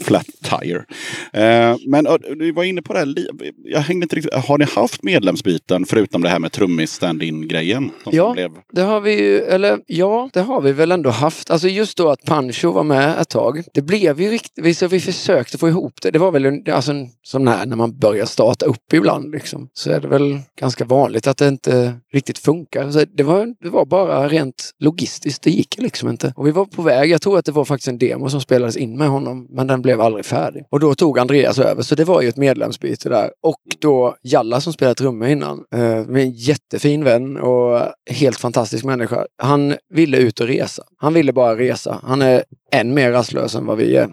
[0.02, 0.86] Flat tire.
[1.34, 2.08] Eh, men
[2.40, 3.16] du var inne på det här.
[3.64, 4.34] Jag hängde inte riktigt.
[4.34, 7.92] Har ni haft medlemsbyten förutom det här med trummis stand-in grejen?
[8.06, 8.34] Ja.
[8.34, 8.52] Blev...
[8.72, 11.52] Det har vi ju, eller ja, det har vi väl ändå haft.
[11.52, 13.64] Alltså just då att Pancho var med ett tag.
[13.74, 16.12] Det blev ju riktigt, vi, så vi försökte få ihop det.
[16.12, 19.32] Det var väl en, alltså en sån här när man börjar starta starta upp ibland
[19.32, 22.92] liksom, så är det väl ganska vanligt att det inte riktigt funkar.
[22.92, 26.34] Så det, var, det var bara rent logistiskt, det gick liksom inte.
[26.36, 28.78] Och vi var på väg, jag tror att det var faktiskt en demo som spelades
[28.78, 30.64] in med honom, men den blev aldrig färdig.
[30.70, 33.32] Och då tog Andreas över, så det var ju ett medlemsbyte där.
[33.44, 38.86] Och då Jalla som spelat trummor innan, eh, med en jättefin vän och helt fantastisk
[38.86, 39.26] människa.
[39.38, 40.84] Han ville ut och resa.
[40.98, 42.00] Han ville bara resa.
[42.04, 44.10] Han är än mer rastlös än vad vi är.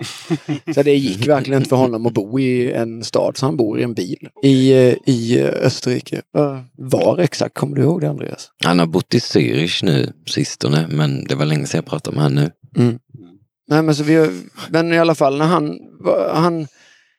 [0.75, 3.81] Så det gick verkligen inte för honom att bo i en stad, så han bor
[3.81, 6.23] i en bil i, eh, i Österrike.
[6.39, 7.55] Eh, Var exakt?
[7.55, 8.51] Kommer du ihåg det Andreas?
[8.65, 12.25] Han har bott i Zürich nu sistone, men det var länge sedan jag pratade med
[12.25, 12.45] honom
[12.77, 12.99] nu.
[13.67, 15.79] Nej men så vi, men i alla fall när han,
[16.33, 16.67] han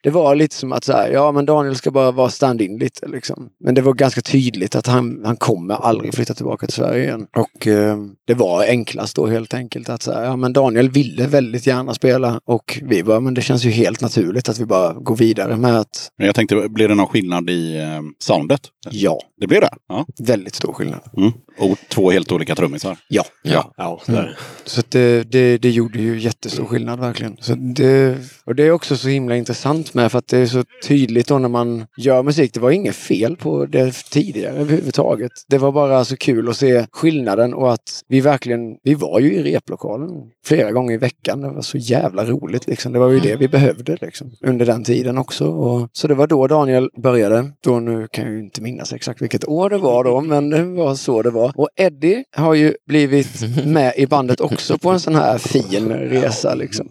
[0.06, 3.08] det var lite som att så här, ja men Daniel ska bara vara stand-in lite
[3.08, 3.48] liksom.
[3.60, 7.26] Men det var ganska tydligt att han, han kommer aldrig flytta tillbaka till Sverige igen.
[7.36, 7.96] Och eh,
[8.26, 12.40] det var enklast då helt enkelt att säga, ja men Daniel ville väldigt gärna spela
[12.44, 15.80] och vi bara, men det känns ju helt naturligt att vi bara går vidare med
[15.80, 18.60] att Men jag tänkte, blir det någon skillnad i eh, soundet?
[18.90, 19.70] ja, Det blir det?
[19.88, 20.06] Ja.
[20.18, 21.00] väldigt stor skillnad.
[21.16, 21.32] Mm.
[21.58, 22.98] Och två helt olika trummisar.
[23.08, 23.24] Ja.
[23.42, 23.72] Ja.
[23.76, 24.38] Ja, där.
[24.64, 27.36] Så att det, det, det gjorde ju jättestor skillnad verkligen.
[27.40, 30.64] Så det, och det är också så himla intressant med för att det är så
[30.84, 32.54] tydligt då när man gör musik.
[32.54, 35.32] Det var inget fel på det tidigare överhuvudtaget.
[35.48, 39.34] Det var bara så kul att se skillnaden och att vi verkligen, vi var ju
[39.34, 40.10] i replokalen
[40.44, 41.40] flera gånger i veckan.
[41.40, 42.92] Det var så jävla roligt liksom.
[42.92, 45.46] Det var ju det vi behövde liksom under den tiden också.
[45.46, 47.52] Och, så det var då Daniel började.
[47.60, 50.64] Då nu kan jag ju inte minnas exakt vilket år det var då, men det
[50.64, 51.52] var så det var.
[51.54, 56.54] Och Eddie har ju blivit med i bandet också på en sån här fin resa
[56.54, 56.88] liksom.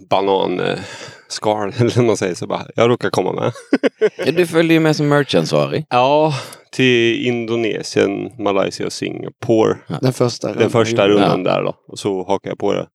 [0.60, 0.80] Eh,
[1.30, 2.36] Bananskal, eller man säger.
[2.36, 3.52] Så bara, jag råkar komma med.
[4.26, 5.86] Ja, Du följde ju med som merchansvarig.
[5.90, 6.34] Ja,
[6.76, 9.76] till Indonesien, Malaysia och Singapore.
[10.02, 10.54] Den första.
[10.54, 11.76] Den första rundan där då.
[11.88, 12.88] Och så hakade jag på det.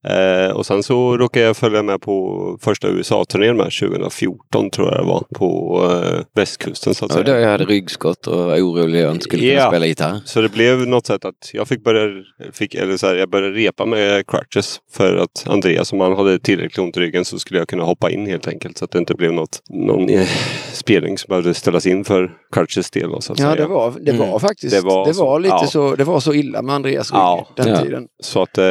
[0.48, 4.98] Eh, och sen så råkade jag följa med på första USA-turnén med 2014 tror jag
[5.00, 5.24] det var.
[5.34, 7.34] På eh, västkusten så att Ja, säga.
[7.36, 9.68] då jag hade ryggskott och var orolig jag inte skulle kunna Ja.
[9.70, 10.20] spela gitarr.
[10.24, 12.22] Så det blev något sätt att jag fick börja,
[12.52, 14.80] fick, eller så här, jag började repa med crutches.
[14.92, 18.10] För att Andreas, om han hade tillräckligt ont i ryggen så skulle jag kunna hoppa
[18.10, 18.78] in helt enkelt.
[18.78, 20.26] Så att det inte blev något, någon eh,
[20.72, 23.10] spelning som behövde ställas in för crutches del.
[23.22, 23.66] Så att Ja, säga.
[23.70, 24.40] Det var, det var Mm.
[24.40, 24.74] faktiskt.
[24.74, 25.38] Det Det var var, så.
[25.38, 25.66] lite Ja.
[25.66, 25.94] så.
[25.96, 27.48] Det var så illa med Andreas rygg Ja.
[27.56, 27.76] den Ja.
[27.82, 28.06] tiden.
[28.22, 28.64] Så att, eh,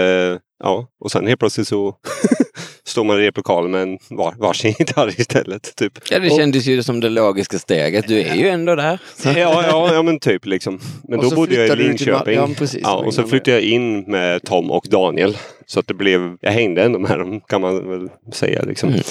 [0.63, 0.87] ja.
[0.99, 1.95] Och sen helt plötsligt så
[2.85, 5.75] står man i replokalen med en var, varsin gitarr istället.
[5.75, 5.93] Typ.
[6.11, 8.07] Ja, det kändes ju som det logiska steget.
[8.07, 8.99] Du är ju ändå där.
[9.25, 10.79] Ja, ja, ja, men typ liksom.
[11.07, 12.35] Men Och då bodde jag i Linköping.
[12.35, 15.37] ja, precis, ja, var och så flyttade jag in med Tom och Daniel.
[15.65, 18.61] Så att det blev, jag hängde ändå med dem kan man väl säga.
[18.61, 18.89] Liksom.
[18.89, 19.01] Mm.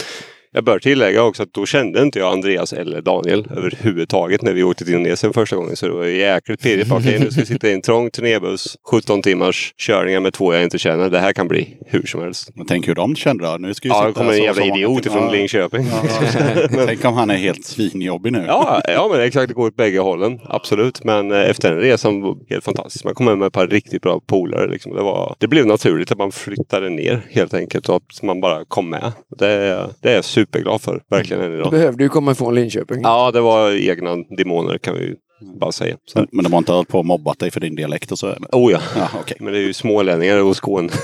[0.53, 4.63] Jag bör tillägga också att då kände inte jag Andreas eller Daniel överhuvudtaget när vi
[4.63, 5.77] åkte till Indonesien första gången.
[5.77, 6.93] Så det var jäkligt pirrigt.
[6.93, 10.63] Okej, nu ska vi sitta i en trång turnébuss, 17 timmars körningar med två jag
[10.63, 11.11] inte känner.
[11.11, 12.51] Det här kan bli hur som helst.
[12.55, 13.57] Men tänk hur de kände då.
[13.59, 15.87] Nu ska vi Ja, det kommer en jävla idiot ifrån Linköping.
[15.87, 18.45] Ja, tänk om han är helt svinjobbig nu.
[18.47, 19.49] Ja, ja men exakt.
[19.49, 20.41] Det går åt bägge hållen.
[20.45, 21.05] Absolut.
[21.05, 23.05] Men eh, efter den resan var helt fantastiskt.
[23.05, 24.71] Man kom med ett par riktigt bra polare.
[24.71, 24.95] Liksom.
[24.95, 28.65] Det, var, det blev naturligt att man flyttade ner helt enkelt och att man bara
[28.65, 29.13] kom med.
[29.39, 31.03] Det, det är superglad för.
[31.11, 31.71] Verkligen Du idag.
[31.71, 33.01] behövde ju komma ifrån Linköping.
[33.03, 35.97] Ja, det var egna demoner kan vi bara säga.
[36.07, 38.27] Så, Men de har inte hållit på och mobbat dig för din dialekt och så?
[38.27, 38.49] eller?
[38.53, 38.79] oh ja.
[38.97, 39.37] Ja, okej.
[39.41, 40.89] Men det är ju smålänningar och Skåne.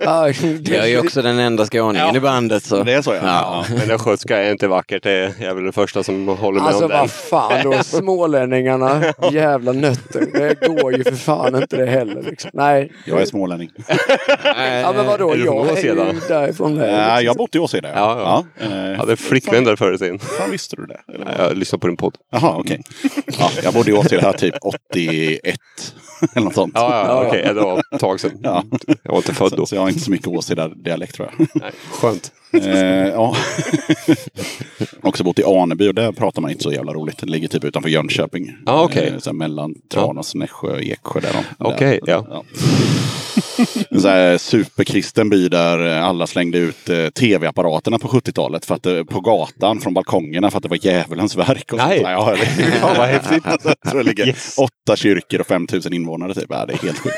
[0.00, 0.28] Ja,
[0.64, 2.62] Jag är ju också den enda skåningen i bandet.
[2.64, 2.82] Så.
[2.82, 3.20] Det är så ja.
[3.22, 3.64] Ja.
[3.68, 3.74] ja.
[3.78, 5.02] Men östgötska är inte vackert.
[5.02, 6.96] Det är jag är väl den första som håller med Alltså om det.
[6.98, 9.02] vad fan då, smålänningarna,
[9.32, 10.26] jävla nötter.
[10.32, 12.22] Det går ju för fan inte det heller.
[12.22, 12.50] Liksom.
[12.54, 12.92] Nej.
[13.06, 13.70] Jag är smålänning.
[14.44, 15.94] Ja men vadå, Är jag är ju
[16.28, 16.76] därifrån.
[16.76, 17.20] Ja, Där.
[17.20, 17.88] jag har bott i Åseda.
[17.94, 18.64] Ja, ja.
[18.66, 20.00] eh, Jag hade flickvän där förut.
[20.02, 20.18] in.
[20.18, 21.00] Fan visste du det?
[21.14, 21.36] Eller?
[21.38, 22.14] Jag lyssnade på din podd.
[22.32, 22.82] Jaha, okej.
[23.38, 25.58] Ja, jag bodde i Åseda typ 81.
[26.34, 26.72] Eller något sånt.
[26.76, 27.42] Ja, ja, okej.
[27.42, 28.38] Det var ett tag sedan.
[28.42, 28.64] Ja.
[29.02, 29.66] Jag var inte född då.
[29.66, 31.48] Så, jag har inte så mycket Åseda-dialekt tror jag.
[31.54, 32.32] Nej, skönt.
[32.52, 33.36] Eh, ja.
[35.02, 37.18] Också bott i Aneby och där pratar man inte så jävla roligt.
[37.18, 38.56] Det ligger typ utanför Jönköping.
[38.66, 39.06] Ja, okej.
[39.06, 41.20] Eh, här mellan Tranås, Nässjö, Eksjö.
[41.20, 42.12] Där de, Okej, där.
[42.30, 42.44] ja.
[43.90, 48.86] En så här superkristen by där alla slängde ut eh, tv-apparaterna på 70-talet för att,
[48.86, 51.72] eh, på gatan från balkongerna för att det var djävulens verk.
[51.72, 51.98] Och Nej.
[51.98, 52.08] sånt.
[52.10, 53.46] Ja, det, Ja, vad häftigt.
[53.46, 54.58] Alltså, jag tror det ligger Yes.
[54.58, 56.46] åtta kyrkor och 5000 invånare typ.
[56.48, 57.16] Ja, det är helt sjukt.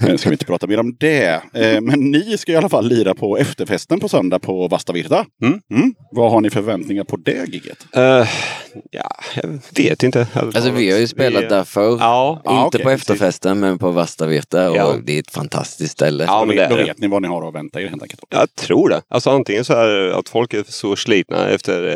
[0.00, 1.24] Nu ska vi inte prata mer om det.
[1.54, 5.26] Eh, Men ni ska i alla fall lira på efterfesten på söndag på Vastavirta.
[5.42, 5.60] Mm.
[5.74, 5.94] Mm.
[6.10, 7.86] Vad har ni förväntningar på det giget?
[7.96, 8.28] Eh,
[8.90, 10.26] ja, jag vet inte.
[10.34, 11.96] Alltså vi har ju spelat Vi- där förr.
[12.00, 14.94] Ja, Inte Ja, okej, på efterfesten men på Vastavirta och Ja.
[15.04, 16.24] det är ett fantastiskt ställe.
[16.24, 18.20] Ja, men det då vet ni vad ni har att vänta er helt enkelt.
[18.30, 19.02] Jag tror det.
[19.08, 21.88] Alltså antingen så är att folk är så slitna efter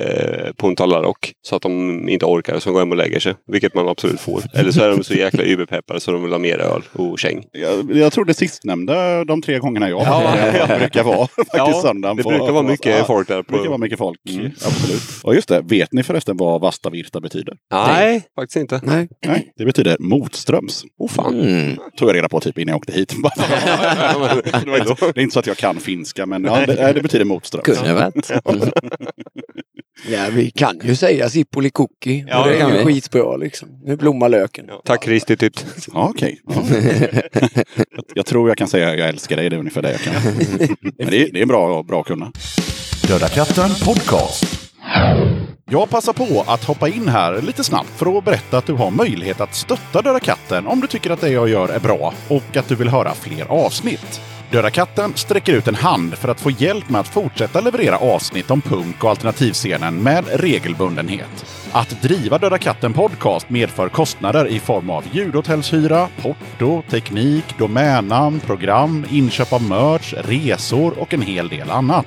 [0.47, 3.35] eh, Punta La Rock så att de inte orkar så går hem och lägger sig.
[3.53, 4.43] Vilket man absolut får.
[4.55, 7.45] Eller så är de så jäkla überpeppade så de vill ha mer öl och käng.
[7.53, 10.05] Jag jag, jag tror det sistnämnda de tre gångerna jag var
[10.57, 10.67] Ja.
[10.69, 12.17] det brukar vara faktiskt Ja, söndagen.
[12.17, 13.71] det på- brukar vara på- mycket ja, folk där Det brukar på...
[13.71, 14.47] vara mycket folk, Mm.
[14.47, 15.03] absolut.
[15.23, 17.57] Och just det, vet ni förresten vad Vasta Virta betyder?
[17.73, 18.81] Nej, faktiskt inte.
[18.83, 19.09] Nej.
[19.27, 20.85] Nej, det betyder motströms.
[20.99, 21.41] Oh fan.
[21.41, 21.77] Mm.
[21.97, 23.15] Tog jag reda på typ innan jag åkte hit.
[25.15, 27.65] Det, är inte så att jag kan finska, men ja, det, nej, det betyder motströms.
[27.65, 28.31] Kunde varit.
[28.31, 28.71] Mm.
[30.05, 32.27] Ja, vi kan ju säga Sippoli Cookie.
[32.29, 33.69] Ja, och det är ju skitbra liksom.
[33.85, 34.65] Nu blommar löken.
[34.69, 35.67] Ja, tack Kristi Tytt.
[35.95, 36.41] Ja, okej.
[36.47, 36.63] Ja.
[37.73, 40.01] jag, jag tror jag kan säga att jag älskar dig, det är ungefär det jag
[40.01, 40.15] kan.
[40.99, 42.33] Men det är, det är bra, bra att kunna.
[43.09, 44.45] Döda katten podcast.
[45.71, 48.91] Jag passar på att hoppa in här lite snabbt för att berätta att du har
[48.91, 52.57] möjlighet att stötta Döda katten om du tycker att det jag gör är bra och
[52.57, 54.21] att du vill höra fler avsnitt.
[54.57, 58.51] Döda katten sträcker ut en hand för att få hjälp med att fortsätta leverera avsnitt
[58.51, 61.47] om punk och alternativscenen med regelbundenhet.
[61.73, 69.07] Att driva Döda katten podcast medför kostnader i form av ljudhotellshyra, porto, teknik, domännamn, program,
[69.11, 72.07] inköp av merch, resor och en hel del annat.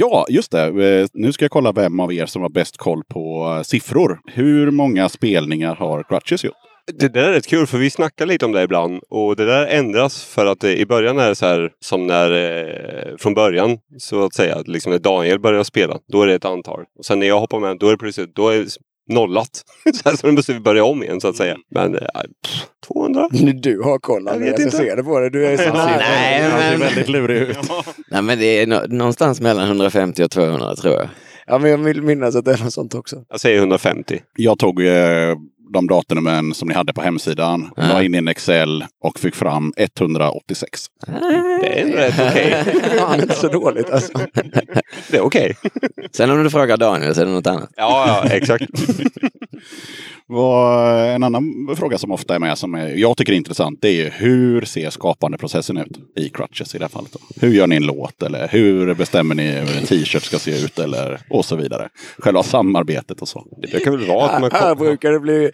[0.00, 0.62] Ja, just det.
[1.00, 4.20] Eh, Nu ska jag kolla vem av er som har bäst koll på eh, siffror.
[4.26, 6.54] Hur många spelningar har Crutches gjort?
[6.98, 9.66] Det där är rätt kul för vi snackar lite om det ibland och det där
[9.66, 13.78] ändras för att det, i början är det så här som när eh, från början
[13.98, 16.80] så att säga, liksom när Daniel börjar spela, då är det ett antal.
[16.98, 18.66] Och sen när jag hoppar med, då är det plötsligt, då är det
[19.14, 19.64] nollat.
[19.94, 21.56] så här, så då måste vi börja om igen så att säga.
[21.70, 22.06] Men eh,
[22.92, 23.28] 200?
[23.54, 24.76] Du har koll Jag vet jag inte.
[24.76, 25.30] ser det på dig.
[25.30, 27.58] Du är så nej, Han ser men- väldigt lurig ut.
[28.10, 31.08] Nej men det är nå- någonstans mellan 150 och 200 tror jag.
[31.46, 33.16] Ja, men jag vill minnas att det är något sånt också.
[33.28, 34.20] Jag säger 150.
[34.36, 35.36] Jag tog eh,
[35.72, 37.82] de datanumren som ni hade på hemsidan, Ja.
[37.88, 40.86] la in i en Excel och fick fram 186.
[41.60, 42.64] Det är ändå rätt okej.
[42.98, 44.12] Fan, inte så dåligt alltså.
[45.10, 45.56] Det är okej.
[46.12, 47.70] Sen om du frågar Daniel så är det något annat.
[47.76, 48.64] Ja, ja, exakt.
[50.30, 53.88] Vad, en annan fråga som ofta är med som är, jag tycker är intressant det
[53.88, 57.12] är ju hur ser skapandeprocessen ut i Crutches i det här fallet?
[57.12, 57.18] Då?
[57.40, 60.78] Hur gör ni en låt eller hur bestämmer ni hur en t-shirt ska se ut
[60.78, 61.88] eller och så vidare.
[62.18, 63.46] Själva samarbetet och så.
[63.62, 65.50] Det brukar väl vara att man Här brukar det bli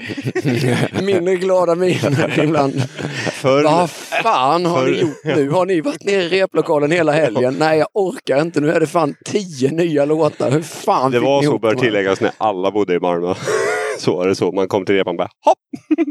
[1.02, 2.82] mindre glada miner ibland.
[3.32, 5.50] För, Vad fan har ni gjort nu?
[5.50, 7.56] Har ni varit nere i replokalen hela helgen?
[7.58, 8.60] Nej, jag orkar inte.
[8.60, 10.50] Nu är det fan tio nya låtar.
[10.50, 13.34] Hur fan det var så bör tilläggas när alla bodde i Malmö.
[13.98, 14.52] Så var det så.
[14.52, 15.58] Man kom till repan och bara hopp!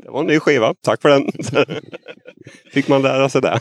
[0.03, 0.73] Det var en ny skiva.
[0.85, 1.31] Tack för den.
[2.73, 3.59] Fick man lära sig det.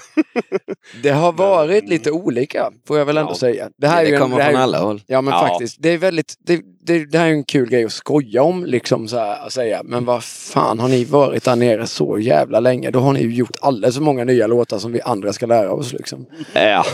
[1.02, 3.34] Det har varit lite olika, får jag väl ändå Ja.
[3.36, 3.68] säga.
[3.78, 5.02] Det här är Det ju en- kommer det här är från alla håll.
[5.06, 5.48] Ja men Ja.
[5.48, 8.64] faktiskt, det är väldigt, det, det, det här är en kul grej att skoja om
[8.64, 9.80] liksom så här, att säga.
[9.84, 12.90] Men vad fan har ni varit där nere så jävla länge?
[12.90, 15.72] Då har ni ju gjort alldeles för många nya låtar som vi andra ska lära
[15.72, 16.26] oss liksom.
[16.54, 16.84] Ja.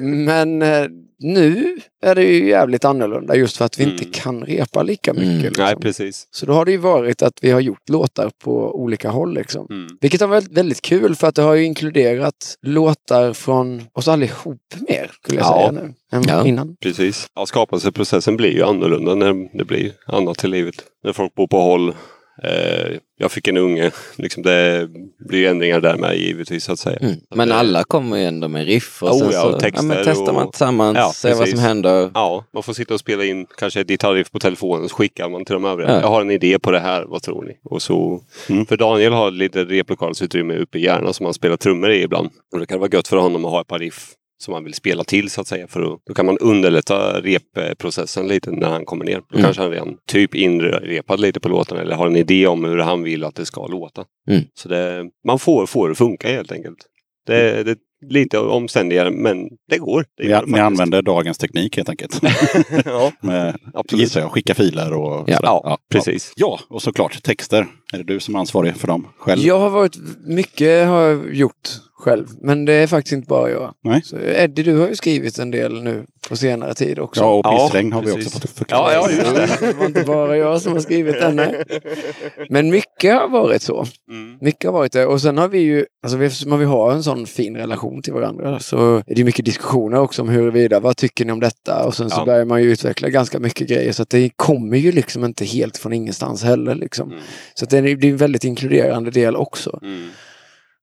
[0.00, 0.84] Men eh,
[1.24, 4.12] nu är det ju jävligt annorlunda just för att vi inte Mm.
[4.12, 5.28] kan repa lika mycket.
[5.28, 5.42] Mm.
[5.42, 5.64] Liksom.
[5.64, 6.26] Nej, precis.
[6.30, 9.66] Så då har det ju varit att vi har gjort låtar på olika håll liksom.
[9.70, 9.88] Mm.
[10.00, 14.60] Vilket har varit väldigt kul för att det har ju inkluderat låtar från oss allihop
[14.88, 15.58] mer, skulle jag Ja.
[15.58, 16.46] säga nu, än Ja.
[16.46, 16.76] innan.
[16.82, 17.26] Precis.
[17.34, 20.74] Ja, skapelseprocessen blir ju annorlunda när det blir annat i livet.
[21.04, 21.94] När folk bor på håll.
[22.42, 23.90] Eh, jag fick en unge.
[24.16, 24.88] Liksom det
[25.28, 26.96] blir ändringar där med givetvis så att säga.
[27.00, 27.14] Mm.
[27.14, 29.60] Så Men det- alla kommer ju ändå med riff och Oh, sen ja, så och
[29.60, 32.10] texter ja, men testar man tillsammans, Ja, ser vad som händer.
[32.14, 35.44] Ja, man får sitta och spela in kanske ett gitarriff på telefonen så skickar man
[35.44, 35.90] till de övriga.
[35.90, 36.00] Ja.
[36.00, 37.52] Jag har en idé på det här, vad tror ni?
[37.64, 38.66] Och så, Mm.
[38.66, 42.30] För Daniel har lite replokalsutrymme uppe i hjärnan som han spelar trummor i ibland.
[42.52, 44.08] Och det kan vara gött för honom att ha ett par riff
[44.44, 45.66] som han vill spela till så att säga.
[45.68, 49.16] För då, då kan man underlätta repprocessen lite när han kommer ner.
[49.16, 49.44] Då Mm.
[49.44, 53.02] kanske han redan typ inrepad lite på låten eller har en idé om hur han
[53.02, 54.04] vill att det ska låta.
[54.30, 54.42] Mm.
[54.54, 56.78] Så det, man får, får det funka helt enkelt.
[57.26, 57.76] Det, det är
[58.10, 60.04] lite omständigare men det går.
[60.16, 62.20] Det det ni använder dagens teknik helt enkelt.
[62.84, 64.00] ja, Med, absolut.
[64.00, 65.48] gissar jag, skicka filer och Ja, sådär.
[65.48, 66.32] Ja, precis.
[66.36, 67.66] Ja, och såklart texter.
[67.92, 69.40] Är det du som är ansvarig för dem själv?
[69.42, 72.26] Jag har varit, mycket har jag gjort själv.
[72.40, 73.74] Men det är faktiskt inte bara jag.
[73.84, 74.02] Nej.
[74.04, 77.20] Så Eddie, du har ju skrivit en del nu på senare tid också.
[77.22, 78.26] Ja, och Ja, pissregn har vi precis.
[78.26, 78.92] också fått förklara.
[78.92, 79.66] Ja, ja, just det.
[79.66, 81.36] Det var inte bara jag som har skrivit den.
[81.36, 81.64] nej.
[82.50, 83.86] Men mycket har varit så.
[84.10, 84.38] Mm.
[84.40, 85.06] Mycket har varit det.
[85.06, 88.12] Och sen har vi ju, alltså vi- eftersom vi har en sån fin relation till
[88.12, 91.84] varandra så är det mycket diskussioner också om huruvida, vad tycker ni om detta?
[91.86, 92.24] Och sen så Ja.
[92.24, 95.76] börjar man ju utveckla ganska mycket grejer så att det kommer ju liksom inte helt
[95.76, 97.08] från ingenstans heller liksom.
[97.12, 97.22] Mm.
[97.54, 99.78] Så att det är det är en väldigt inkluderande del också.
[99.82, 100.08] Mm.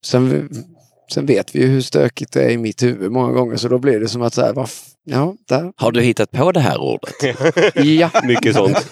[0.06, 0.50] Sen,
[1.12, 3.78] sen vet vi ju hur stökigt det är i mitt huvud många gånger så då
[3.80, 5.72] blir det som att så här, vad f- ja, där.
[5.76, 7.14] Har du hittat på det här ordet?
[7.76, 8.92] Ja, Mycket sånt.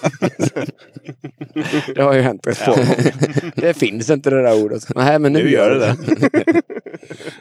[1.94, 3.14] det har ju hänt rätt gånger.
[3.60, 4.84] Det finns inte det där ordet.
[4.94, 5.96] Nej, men nu, Nu gör det det.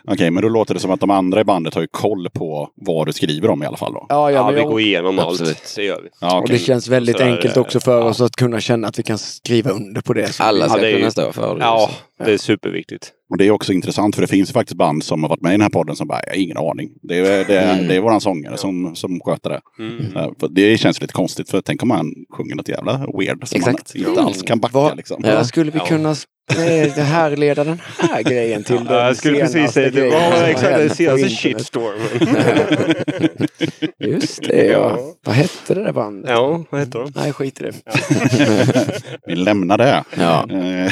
[0.08, 2.70] Okej, men då låter det som att de andra i bandet har ju koll på
[2.76, 4.06] vad du skriver om i alla fall då.
[4.10, 5.50] Ja, ja, Ja, vi jag, går igenom Absolut.
[5.52, 5.74] allt.
[5.76, 6.10] Det gör vi.
[6.22, 6.58] Ja, Och okej.
[6.58, 8.04] det känns väldigt Så är enkelt också för Ja.
[8.04, 10.34] oss att kunna känna att vi kan skriva under på det.
[10.34, 11.62] Så Alla Ja, ska det är ju- kunna stå för det.
[11.62, 11.90] Ja,
[12.26, 13.12] det är superviktigt.
[13.30, 15.54] Och det är också intressant för det finns faktiskt band som har varit med i
[15.54, 16.90] den här podden som bara, jag har ingen aning.
[17.02, 17.88] Det är, det är, Mm.
[17.88, 19.62] det är våran sångare som, som sköter det.
[19.80, 20.16] Mm.
[20.18, 23.58] Eh, för Det känns lite konstigt för tänk om han sjunger något jävla weird som
[23.58, 23.96] Exakt.
[23.96, 25.22] man inte alls kan backa Vad- liksom.
[25.24, 25.86] Vad skulle vi Ja.
[25.86, 28.82] kunna eh, det här leda den här grejen till?
[28.90, 30.10] Ja, jag skulle precis säga det.
[30.10, 32.28] var exakt den senaste shitstormen.
[34.00, 35.00] Just det, ja.
[35.26, 36.30] Vad hette det där bandet?
[36.32, 37.12] Ja, vad heter de?
[37.16, 37.74] Nej, skit i det.
[39.28, 40.04] Vi lämnar det.
[40.18, 40.46] Ja.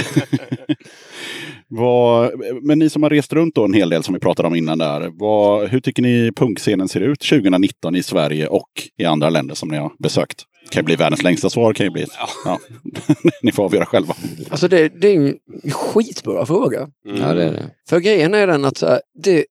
[1.70, 4.55] Vad, men ni som har rest runt då en hel del som vi pratade om
[4.55, 5.11] innan där.
[5.13, 9.70] Vad, hur tycker ni punkscenen ser ut 2019 i Sverige och i andra länder som
[9.70, 10.43] ni har besökt?
[10.70, 12.05] Kan ju bli världens längsta svar, kan ju bli.
[12.45, 12.59] Ja.
[13.41, 14.13] ni får avgöra själva.
[14.49, 15.36] Alltså det, det är en
[15.72, 16.88] skitbra fråga.
[17.03, 17.70] ja, det är det.
[17.89, 19.45] För grejen är den att så här, det,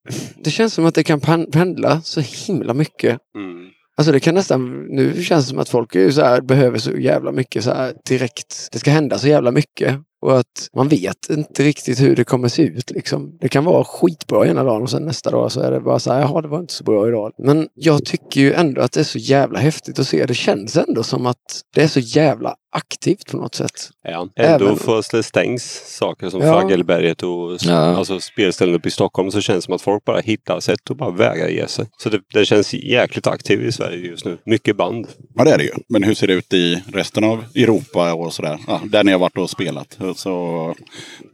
[0.44, 3.18] det känns som att det kan pen- pendla så himla mycket.
[3.36, 3.66] Mm.
[3.96, 6.96] Alltså det kan nästan, nu känns det som att folk är så här, behöver så
[6.96, 8.68] jävla mycket så här direkt.
[8.72, 9.96] Det ska hända så jävla mycket.
[10.22, 13.38] Och att man vet inte riktigt hur det kommer se ut liksom.
[13.40, 16.12] Det kan vara skitbra ena dagen och sen nästa dag så är det bara så
[16.12, 17.32] här, jaha det var inte så bra idag.
[17.38, 20.26] Men jag tycker ju ändå att det är så jävla häftigt att se.
[20.26, 23.90] Det känns ändå som att det är så jävla aktivt på något sätt.
[24.02, 24.28] Ja.
[24.36, 26.52] Ändå Även- för det stängs saker som Ja.
[26.60, 27.74] Faggelberget och Ja.
[27.74, 30.96] alltså spelställen uppe i Stockholm så känns det som att folk bara hittar sätt och
[30.96, 31.86] bara vägrar ge sig.
[31.98, 34.38] Så det, det känns jäkligt aktivt i Sverige just nu.
[34.46, 35.06] Mycket band.
[35.34, 35.70] Ja, det är det ju.
[35.88, 38.58] Men hur ser det ut i resten av Europa och sådär?
[38.66, 39.98] Ja, där ni har varit och spelat.
[40.16, 40.74] Så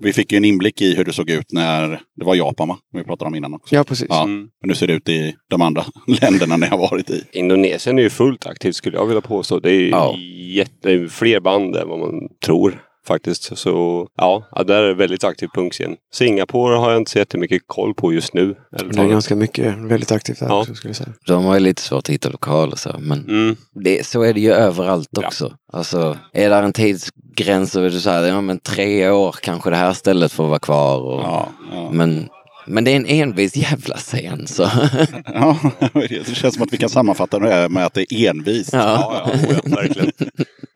[0.00, 2.78] vi fick ju en inblick i hur det såg ut när det var Japan, va?
[2.92, 3.74] Vi pratade om innan också.
[3.74, 4.06] Ja, precis.
[4.10, 4.22] Ja.
[4.22, 4.48] Mm.
[4.60, 5.84] Men hur ser det ut i de andra
[6.20, 7.24] länderna ni har varit i?
[7.32, 9.58] Indonesien är ju fullt aktivt skulle jag vilja påstå.
[9.60, 10.16] Det är ju Ja.
[10.54, 12.14] jätte, är fler band än vad man
[12.46, 13.58] tror faktiskt.
[13.58, 15.96] Så ja, ja där är det väldigt aktiv punkscen.
[16.14, 18.54] Singapore har jag inte så jättemycket koll på just nu.
[18.76, 20.60] Eller Det är ganska mycket, väldigt aktivt här Ja.
[20.60, 21.12] också skulle jag säga.
[21.26, 22.96] De har ju lite svårt att hitta lokaler så.
[22.98, 23.56] Men Mm.
[23.84, 25.26] det, så är det ju överallt Ja.
[25.26, 25.52] också.
[25.72, 29.92] Alltså, är där en tidsgräns och du säger ja men tre år kanske det här
[29.92, 31.00] stället får vara kvar.
[31.00, 31.90] Och, Ja, ja.
[31.92, 32.28] Men,
[32.66, 34.62] men det är en envis jävla scen så.
[35.34, 35.58] ja,
[35.94, 38.70] det känns som att vi kan sammanfatta det här med att det är envist.
[38.72, 39.22] Ja.
[39.26, 40.10] Ja, ja, ja, verkligen.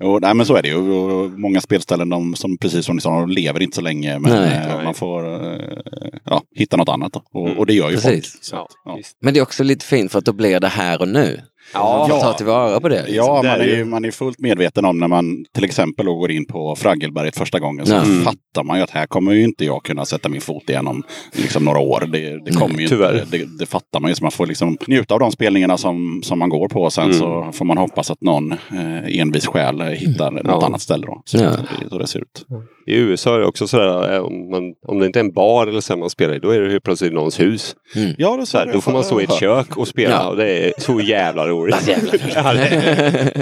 [0.01, 0.76] Jo, nej, men så är det ju.
[0.76, 4.18] Och Många spelställen, de, som precis som ni sa, de lever inte så länge.
[4.18, 4.68] Men Nej.
[4.68, 5.78] eh, man får eh,
[6.24, 7.16] ja, hitta något annat.
[7.16, 7.59] Och, Mm.
[7.59, 8.32] och det gör ju Precis.
[8.32, 8.45] folk.
[8.45, 9.01] Så, Ja, att.
[9.22, 11.41] Men det är också lite fint för att då blir det här och nu.
[11.75, 11.99] Ja.
[11.99, 12.97] Man får ta tillvara på det.
[12.97, 13.14] Liksom.
[13.17, 16.47] Ja, man är ju- man är fullt medveten om när man till exempel går in
[16.47, 17.87] på Fraggelberget första gången.
[17.87, 18.03] Så Ja.
[18.03, 18.23] Mm.
[18.25, 21.03] fattar man ju att här kommer ju inte jag kunna sätta min fot igen om
[21.33, 22.09] liksom, några år.
[22.13, 23.22] Det, det kommer ju tyvärr.
[23.22, 24.14] inte, det, det fattar man ju.
[24.14, 26.91] Så man får liksom njuta av de spelningarna som, som man går på.
[26.91, 27.18] Sen Mm.
[27.18, 30.67] så får man hoppas att någon eh, envis själ hittar något Ja.
[30.67, 31.07] annat ställe.
[31.07, 31.22] Då.
[31.25, 31.51] Så Ja.
[31.91, 32.47] så det ser ut.
[32.87, 35.67] I USA är det också sådär, eh, om, man, om det inte är en bar
[35.67, 37.76] eller så man spelar i, då är det helt plötsligt någons hus.
[38.18, 40.29] Ja, det Så här, då får man stå i ett kök och spela Ja.
[40.29, 41.76] och det är så jävla roligt.
[42.34, 43.33] Ja, det-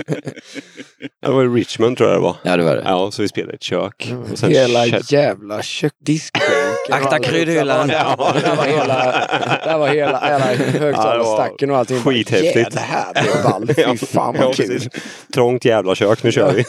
[1.33, 2.37] var i Richmond tror jag det var.
[2.43, 2.83] Ja, det var det.
[2.87, 4.13] Ja, så vi spelade i ett kök.
[4.33, 6.55] Och sen Hela kände- jävla kökdiskbänken.
[6.91, 7.89] Akta kryddhyllan.
[7.89, 9.27] Ja, där var hela,
[9.65, 10.39] där var hela, hela
[10.79, 11.97] högtalarstacken och allting.
[12.05, 12.57] Bara, skithäftigt.
[12.57, 14.01] "Yeah, det här blir ballt.
[14.01, 14.81] Fy fan vad kul.
[15.35, 16.65] Trångt jävla kök, nu kör vi.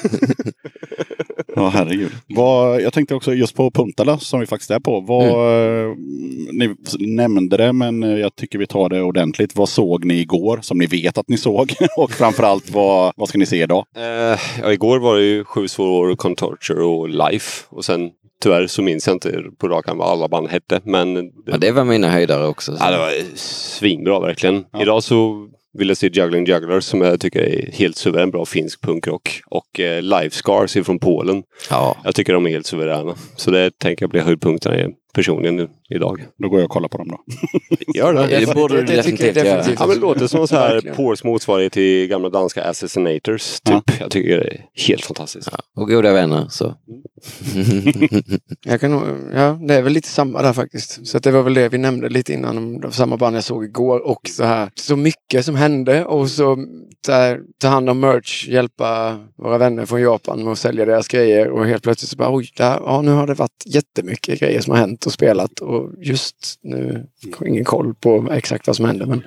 [1.55, 2.11] Ja, herregud.
[2.27, 4.99] Vad, jag tänkte också just på Puntala som vi faktiskt är på.
[4.99, 5.97] Vad,
[6.51, 9.55] Ni nämnde det, men jag tycker vi tar det ordentligt.
[9.55, 11.73] Vad såg ni igår som ni vet att ni såg?
[11.97, 13.85] Och framförallt, vad, vad ska ni se idag?
[13.97, 17.65] Eh, ja, igår var det ju Sju svåra år, Contorture och Life.
[17.69, 18.09] Och sen
[18.43, 20.81] tyvärr så minns jag inte på rak arm vad alla band hette.
[20.83, 22.77] Men det, Ja, det var mina höjdare också.
[22.77, 22.83] Så.
[22.83, 24.65] ja, det var svinbra verkligen.
[24.81, 28.81] Idag så vill jag se Juggling Jugglers som jag tycker är helt suverän bra finsk
[28.81, 29.41] punkrock.
[29.45, 31.43] Och eh, Life Scars ifrån Polen.
[31.69, 31.97] Ja.
[32.03, 33.15] Jag tycker de är helt suveräna.
[33.35, 36.25] Så det tänker jag bli höjdpunkterna personligen nu idag.
[36.37, 37.19] Då går jag och kollar på dem då.
[37.99, 38.39] Gör det.
[38.39, 39.63] Det borde du definitivt göra.
[39.79, 40.93] Ja, men det låter som så här.
[40.95, 43.59] Poors motsvarighet till gamla danska Assassinators.
[43.59, 43.99] Typ.
[43.99, 45.49] Jag tycker det är helt fantastiskt.
[45.75, 46.47] Och goda vänner.
[46.49, 46.75] Så.
[48.65, 48.91] Jag kan
[49.33, 51.07] ja, det är väl lite samma där faktiskt.
[51.07, 52.57] Så att det var väl det vi nämnde lite innan.
[52.57, 54.69] om de Samma band jag såg igår och så här.
[54.75, 56.57] Så mycket som hände och så
[57.05, 61.49] där, ta hand om merch, hjälpa våra vänner från Japan med att sälja deras grejer
[61.49, 64.71] och helt plötsligt så bara oj, där, ja, nu har det varit jättemycket grejer som
[64.71, 68.85] har hänt och spelat och just nu har jag ingen koll på exakt vad som
[68.85, 69.05] hände.
[69.05, 69.23] Men,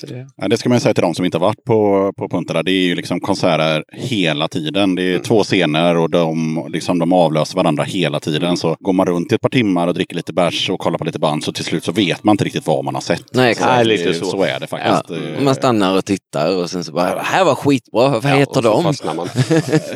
[0.00, 2.62] det, Ja, det ska man säga till de som inte har varit på, på Punta.
[2.62, 4.94] Det är ju liksom konserter hela tiden.
[4.94, 8.56] Det är två scener och de, liksom, de avlöser varandra hela tiden.
[8.56, 11.04] Så går man runt i ett par timmar och dricker lite bärs och kollar på
[11.04, 13.24] lite band så till slut så vet man inte riktigt vad man har sett.
[13.34, 13.66] Nej, exakt.
[13.70, 14.24] Nej, Det- lite så.
[14.24, 15.10] Så är det Ja, faktiskt.
[15.38, 18.28] Eh, man stannar och tittar och sen så bara, det här var skitbra, vad Ja,
[18.36, 19.28] heter så de?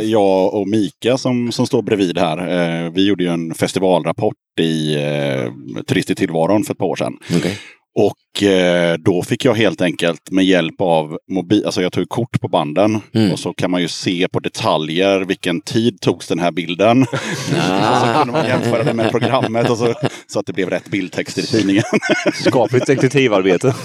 [0.10, 2.38] jag och Mika som, som står bredvid här,
[2.86, 6.96] eh, vi gjorde ju en festivalrapport i eh, Turist i tillvaron för ett par år
[6.96, 7.12] sedan.
[7.36, 7.58] Okej.
[7.98, 12.40] Och eh, då fick jag helt enkelt med hjälp av mobil, alltså jag tog kort
[12.40, 13.32] på banden Mm.
[13.32, 17.02] och så kan man ju se på detaljer vilken tid togs den här bilden.
[17.02, 17.08] och
[18.00, 19.94] så kunde man jämföra det med programmet och så,
[20.26, 21.82] så att det blev rätt bildtext i tidningen.
[22.44, 23.74] Skapligt detektivarbete.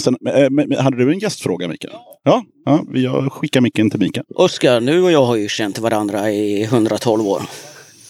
[0.00, 1.94] Sen, eh, hade du en gästfråga Mikael?
[2.24, 4.26] Ja, ja jag skickar micken till Mikael.
[4.34, 7.42] Oskar, du och jag har ju känt varandra i 112 år.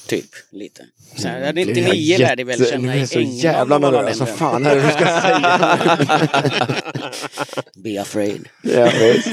[0.07, 0.82] Typ, lite.
[1.16, 3.78] Så här, 99 lärde vi väl jätte- känna nu är i jag så England jävla
[3.78, 4.20] nervös.
[4.20, 5.78] Vad fan är det du ska säga?
[7.85, 8.49] Be afraid.
[8.62, 9.28] visst.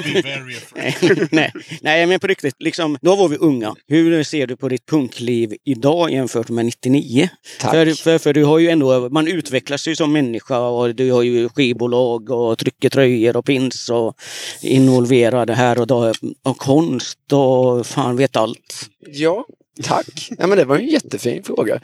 [1.31, 1.51] nej,
[1.81, 3.75] nej, men på riktigt, liksom, då var vi unga.
[3.87, 7.29] Hur ser du på ditt punkliv idag jämfört med 99?
[7.59, 7.71] Tack.
[7.71, 11.23] För, för, för du har ju ändå, man utvecklas ju som människa och du har
[11.23, 14.15] ju skivbolag och trycker tröjor och pins och
[14.61, 18.89] involverade här och där och konst och fan vet allt.
[19.11, 19.45] Ja,
[19.83, 20.29] tack.
[20.37, 21.79] Ja, men det var en jättefin fråga.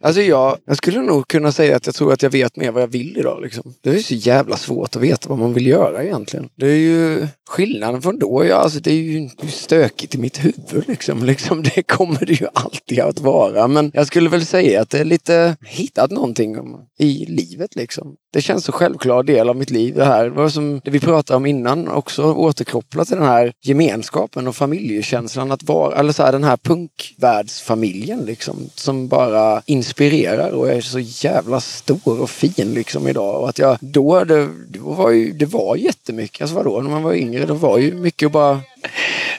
[0.00, 2.82] Alltså jag, jag skulle nog kunna säga att jag tror att jag vet mer vad
[2.82, 3.42] jag vill idag.
[3.42, 3.74] Liksom.
[3.80, 6.48] Det är så jävla svårt att veta vad man vill göra egentligen.
[6.54, 8.44] Det är ju skillnaden från då.
[8.44, 10.88] Ja, alltså det är ju stökigt i mitt huvud.
[10.88, 11.24] Liksom.
[11.36, 13.68] Liksom, det kommer det ju alltid att vara.
[13.68, 16.56] Men jag skulle väl säga att det är lite hittat någonting
[16.98, 17.76] i livet.
[17.76, 18.16] Liksom.
[18.32, 20.24] Det känns så självklar del av mitt liv det här.
[20.24, 24.56] Det var som det vi pratade om innan också återkopplat till den här gemenskapen och
[24.56, 30.80] familjekänslan att vara, eller så här den här punkvärldsfamiljen liksom som bara inspirerar och är
[30.80, 33.40] så jävla stor och fin liksom idag.
[33.40, 34.48] Och att jag då, det,
[34.90, 37.94] det var ju, det var jättemycket, alltså vadå, när man var yngre, då var ju
[37.94, 38.60] mycket att bara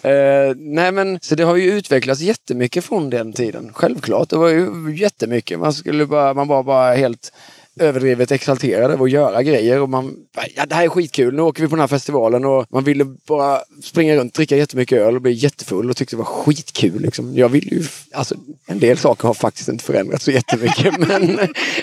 [0.02, 3.72] Eh, nej men, så det har ju utvecklats jättemycket från den tiden.
[3.74, 5.60] Självklart, det var ju jättemycket.
[5.60, 7.34] Man skulle bara, man var bara helt
[7.80, 10.16] överdrivet exalterad över att göra grejer och man,
[10.56, 13.06] ja det här är skitkul, nu åker vi på den här festivalen och man ville
[13.28, 17.36] bara springa runt, dricka jättemycket öl och bli jättefull och tyckte det var skitkul liksom.
[17.36, 18.36] Jag vill ju, alltså
[18.66, 21.40] en del saker har faktiskt inte förändrats så jättemycket men,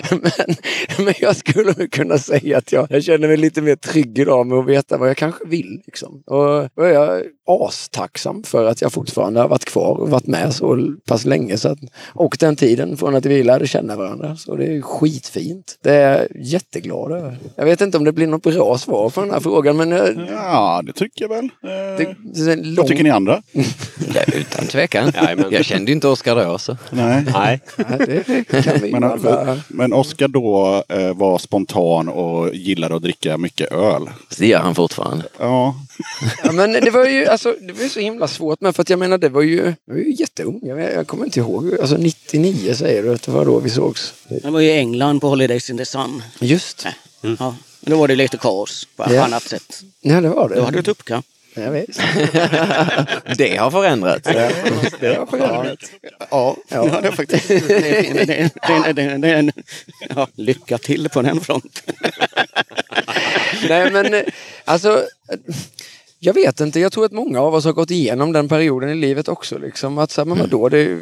[0.09, 0.55] men,
[1.05, 4.47] men jag skulle nog kunna säga att jag, jag känner mig lite mer trygg idag
[4.47, 6.23] med att veta vad jag kanske vill liksom.
[6.25, 10.95] Och, och jag astacksam för att jag fortfarande har varit kvar och varit med så
[11.07, 11.79] pass länge så att,
[12.13, 14.35] och den tiden från att vi lärde känna varandra.
[14.35, 15.77] Så det är skitfint.
[15.81, 17.37] Det är jag jätteglad över.
[17.55, 20.27] Jag vet inte om det blir något bra svar på den här frågan men jag,
[20.31, 21.45] Ja, det tycker jag väl.
[21.45, 22.15] Eh, det,
[22.45, 22.75] det lång...
[22.75, 23.41] Vad tycker ni andra?
[23.51, 25.11] Ja, utan tvekan.
[25.51, 26.77] Jag kände inte Oskar då så.
[26.91, 27.23] Nej.
[27.33, 27.59] Nej.
[27.77, 29.57] Nej, det kan vi Men, alla...
[29.67, 34.09] men Oskar då eh, var spontan och gillade att dricka mycket öl.
[34.39, 35.25] Det gör han fortfarande.
[35.39, 35.75] Ja,
[36.43, 38.99] Ja, men det var ju alltså, det var så himla svårt med för att jag
[38.99, 40.59] menar det var ju, jag var ju jätteung.
[40.63, 41.79] Jag, jag kommer inte ihåg.
[41.81, 44.13] Alltså 99 säger du att det var då vi sågs.
[44.27, 46.23] Det var ju England på Holidays in the Sun.
[46.39, 46.85] Just
[47.39, 49.23] Ja, då var det lite kaos på ett Ja.
[49.23, 49.81] annat sätt.
[50.01, 50.55] Ja, det var det.
[50.55, 51.23] Då hade du tuppkam.
[51.57, 51.89] Jag vet.
[53.37, 54.23] Det har förändrats.
[54.99, 55.79] Det var programmet.
[56.01, 57.01] Ja, Ja, ja.
[57.01, 57.47] det faktiskt.
[57.47, 58.25] Det, det, det,
[58.67, 59.51] det, det, det, det,
[60.15, 61.95] ja, lycka till på den fronten.
[63.69, 64.21] Nej men eh,
[64.65, 65.03] alltså.
[66.25, 68.95] Jag vet inte, jag tror att många av oss har gått igenom den perioden i
[68.95, 69.57] livet också.
[69.57, 69.97] Liksom.
[69.97, 70.99] Att, så här, men vadå, det,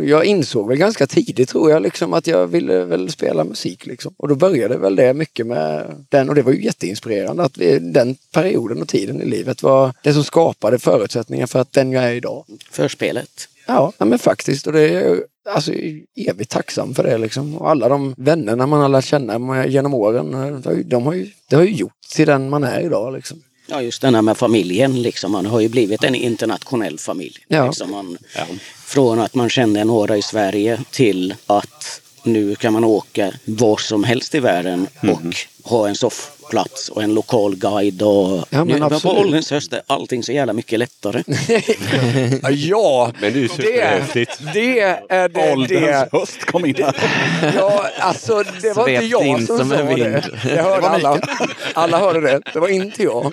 [0.00, 3.86] jag insåg väl ganska tidigt tror jag liksom, att jag ville väl spela musik.
[3.86, 4.14] Liksom.
[4.16, 7.78] Och då började väl det mycket med den och det var ju jätteinspirerande att vi,
[7.78, 12.04] den perioden och tiden i livet var det som skapade förutsättningar för att den jag
[12.04, 12.44] är idag.
[12.70, 13.48] Förspelet.
[13.66, 14.66] Ja, men faktiskt.
[14.66, 15.72] Och det är alltså,
[16.16, 17.18] evigt tacksam för det.
[17.18, 17.56] Liksom.
[17.56, 20.30] Och alla de vännerna man har lärt känna genom åren,
[20.62, 23.14] de har ju, de har ju, det har ju gjort till den man är idag.
[23.14, 23.42] Liksom.
[23.66, 25.02] Ja, just den här med familjen.
[25.02, 25.32] Liksom.
[25.32, 27.38] Man har ju blivit en internationell familj.
[27.48, 27.66] Ja.
[27.66, 28.18] Liksom man,
[28.86, 34.04] Från att man kände några i Sverige till att nu kan man åka var som
[34.04, 35.36] helst i världen och
[35.70, 35.94] ha en
[36.46, 38.02] soffplats och en lokal guide.
[38.02, 41.22] Och Ja, men nu, på ålderns höst är allting så jävla mycket lättare.
[42.50, 44.40] Ja, Men det är ju det, superhäftigt.
[44.54, 45.52] det är det.
[45.52, 46.08] Ålderns det.
[46.12, 46.94] höst kom in här.
[47.56, 50.24] Ja, alltså det var inte Svept jag in som som sa det.
[50.44, 51.20] Jag hörde alla.
[51.74, 52.40] Alla hörde det.
[52.52, 53.32] Det var inte jag.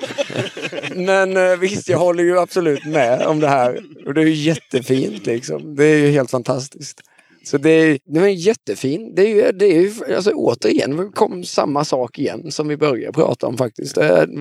[0.96, 3.80] Men eh, visst, jag håller ju absolut med om det här.
[4.06, 5.76] Och det är ju jättefint liksom.
[5.76, 7.02] Det är ju helt fantastiskt.
[7.44, 9.16] Så det är, det är jättefint.
[9.16, 13.58] Det är det är alltså, återigen, kom samma sak igen som vi började prata om
[13.58, 13.98] faktiskt.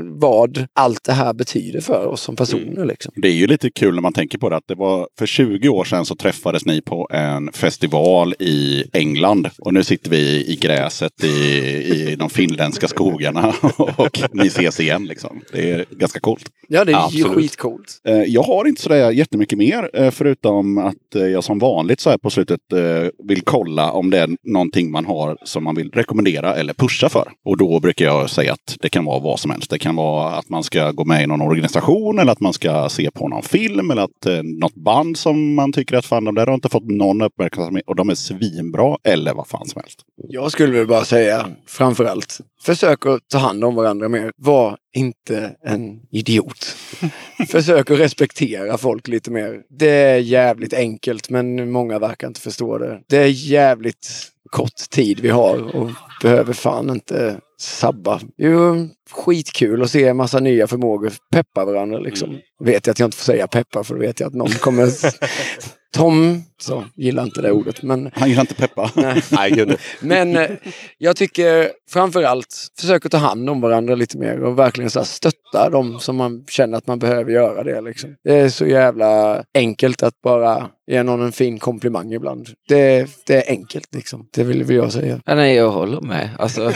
[0.08, 2.84] Vad allt det här betyder för oss som personer.
[2.84, 3.12] Liksom.
[3.16, 5.68] Det är ju lite kul när man tänker på det att det var för 20
[5.68, 9.48] år sedan så träffades ni på en festival i England.
[9.58, 15.04] Och nu sitter vi i gräset i, i de finländska skogarna och ni ses igen
[15.04, 15.40] liksom.
[15.52, 16.44] Det är ganska coolt.
[16.68, 18.00] Ja, det är ju skitcoolt.
[18.08, 22.10] Eh, Jag har inte sådär jättemycket mer eh, förutom att eh, jag som vanligt så
[22.10, 22.60] här på slutet
[22.92, 27.08] Eh, vill kolla om det är någonting man har som man vill rekommendera eller pusha
[27.08, 27.32] för.
[27.44, 29.70] Och då brukar jag säga att det kan vara vad som helst.
[29.70, 32.88] Det kan vara att man ska gå med i någon organisation eller att man ska
[32.88, 36.34] se på någon film eller att eh, något band som man tycker att fan de
[36.34, 40.00] där har inte fått någon uppmärksamhet och de är svinbra eller vad fan som helst.
[40.28, 44.32] Jag skulle väl bara säga framförallt, försök att ta hand om varandra mer.
[44.36, 46.76] Var inte en idiot.
[47.48, 49.60] försök att respektera folk lite mer.
[49.78, 53.00] Det är jävligt enkelt men många verkar inte förstå det.
[53.08, 55.90] Det är jävligt kort tid vi har och
[56.22, 58.20] behöver fan inte sabba.
[58.36, 62.38] Det är ju skitkul att se en massa nya förmågor peppa varandra liksom.
[62.64, 64.88] Vet jag att jag inte får säga peppa för då vet jag att någon kommer...
[65.92, 68.90] Tom, så gillar inte det ordet men Han gillar inte peppa.
[69.30, 70.50] Nej, men eh,
[70.98, 75.06] jag tycker framförallt försök att ta hand om varandra lite mer och verkligen så här
[75.06, 77.80] stötta dem som man känner att man behöver göra det.
[77.80, 78.16] Liksom.
[78.24, 82.48] Det är så jävla enkelt att bara ge någon en fin komplimang ibland.
[82.68, 84.28] Det, det är enkelt liksom.
[84.32, 85.20] Det vill jag säga.
[85.24, 86.30] Ja, nej, jag håller med.
[86.38, 86.60] Alltså,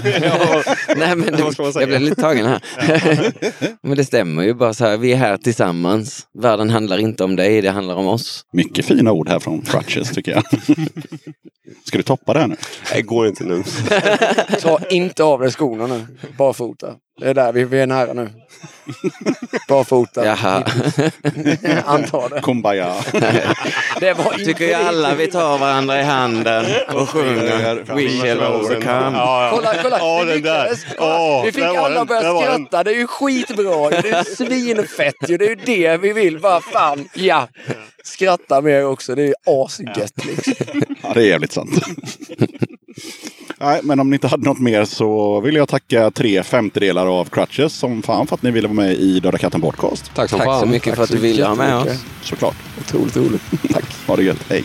[0.97, 2.63] nej, men det, jag blev lite tagen här.
[3.83, 4.97] men det stämmer ju bara så här.
[4.97, 6.27] Vi är här tillsammans.
[6.39, 8.45] Världen handlar inte om dig, det handlar om oss.
[8.53, 10.45] Mycket fina ord här från Crutches tycker jag.
[11.85, 12.57] Ska du toppa det här nu?
[12.95, 13.63] Det går inte nu.
[14.61, 16.07] Ta inte av dig skorna nu.
[16.39, 16.95] Barfota.
[17.19, 18.31] Det är där vi, vi är nära nu.
[19.69, 20.25] Barfota.
[20.25, 20.65] Jaha.
[21.85, 22.41] Antar det.
[22.41, 22.95] Kumbaya.
[24.01, 29.51] Det var Tycker ju alla vi tar varandra i handen och sjunger We shall overcome.
[29.51, 29.99] Kolla, kolla!
[29.99, 30.87] Ja, vi lyckades.
[30.99, 32.85] Ja, vi fick alla börja skratta.
[32.85, 33.91] Det är ju skitbra.
[33.91, 35.37] Det är svinfett ju.
[35.37, 36.39] Det är ju det vi vill.
[36.39, 37.09] Vad fan.
[37.15, 37.49] Ja.
[38.05, 39.15] Skratta mer också.
[39.15, 40.55] Det är ju asgött liksom.
[41.03, 41.71] Ja, det är jävligt sant.
[43.61, 47.25] Nej, men om ni inte hade något mer så vill jag tacka tre femtedelar av
[47.25, 50.11] Crutches som fan för att ni ville vara med i Döda katten podcast.
[50.15, 52.05] Tack så mycket för att du ville ha med oss.
[52.23, 52.57] Såklart.
[52.81, 53.43] Otroligt roligt.
[53.73, 53.85] Tack.
[54.07, 54.45] Ha det gött.
[54.49, 54.65] Hej.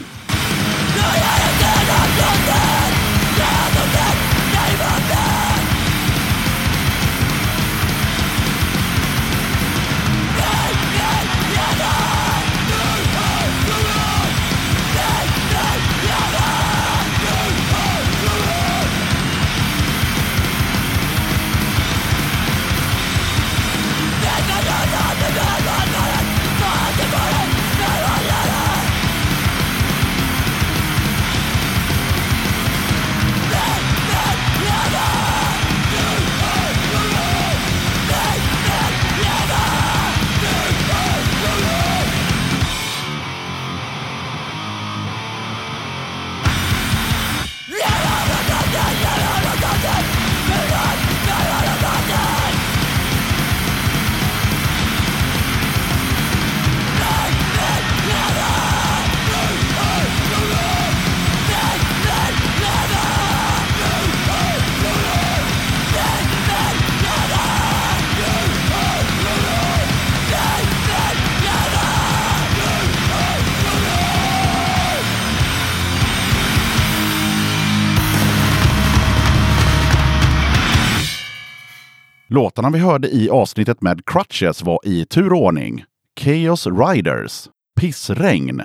[82.62, 85.84] Låtarna vi hörde i avsnittet med Crutches var i turordning.
[86.20, 88.62] Chaos Riders, Pissregn,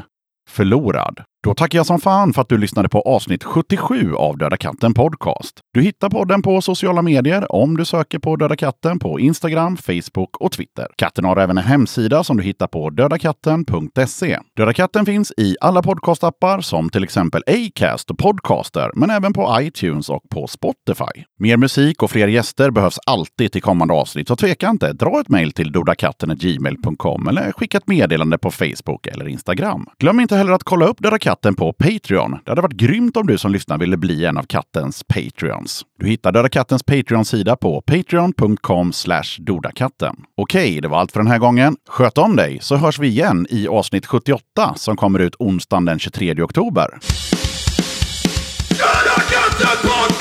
[0.49, 1.21] Förlorad.
[1.47, 4.95] Då tackar jag som fan för att du lyssnade på avsnitt 77 av Döda katten
[4.95, 5.61] Podcast.
[5.75, 10.37] Du hittar podden på sociala medier om du söker på Döda katten på Instagram, Facebook
[10.37, 10.87] och Twitter.
[10.97, 14.39] Katten har även en hemsida som du hittar på dödakatten.se.
[14.57, 19.57] Döda katten finns i alla podcastappar som till exempel Acast och Podcaster, men även på
[19.61, 21.25] iTunes och på Spotify.
[21.39, 24.93] Mer musik och fler gäster behövs alltid till kommande avsnitt, så tveka inte.
[24.93, 29.87] Dra ett mejl till dodakatten.gmail.com eller skicka ett meddelande på Facebook eller Instagram.
[29.99, 32.31] Glöm inte heller att kolla upp Döda katten katten på Patreon.
[32.45, 35.83] Det hade varit grymt om du som lyssnar ville bli en av kattens Patreons.
[35.99, 38.93] Du hittar Döda kattens Patreon-sida på patreon.com
[39.39, 40.17] dodakatten.
[40.37, 41.77] Okej, det var allt för den här gången.
[41.89, 45.99] Sköt om dig så hörs vi igen i avsnitt 78 som kommer ut onsdagen den
[45.99, 46.99] 23 oktober.
[48.69, 50.16] Döda katten på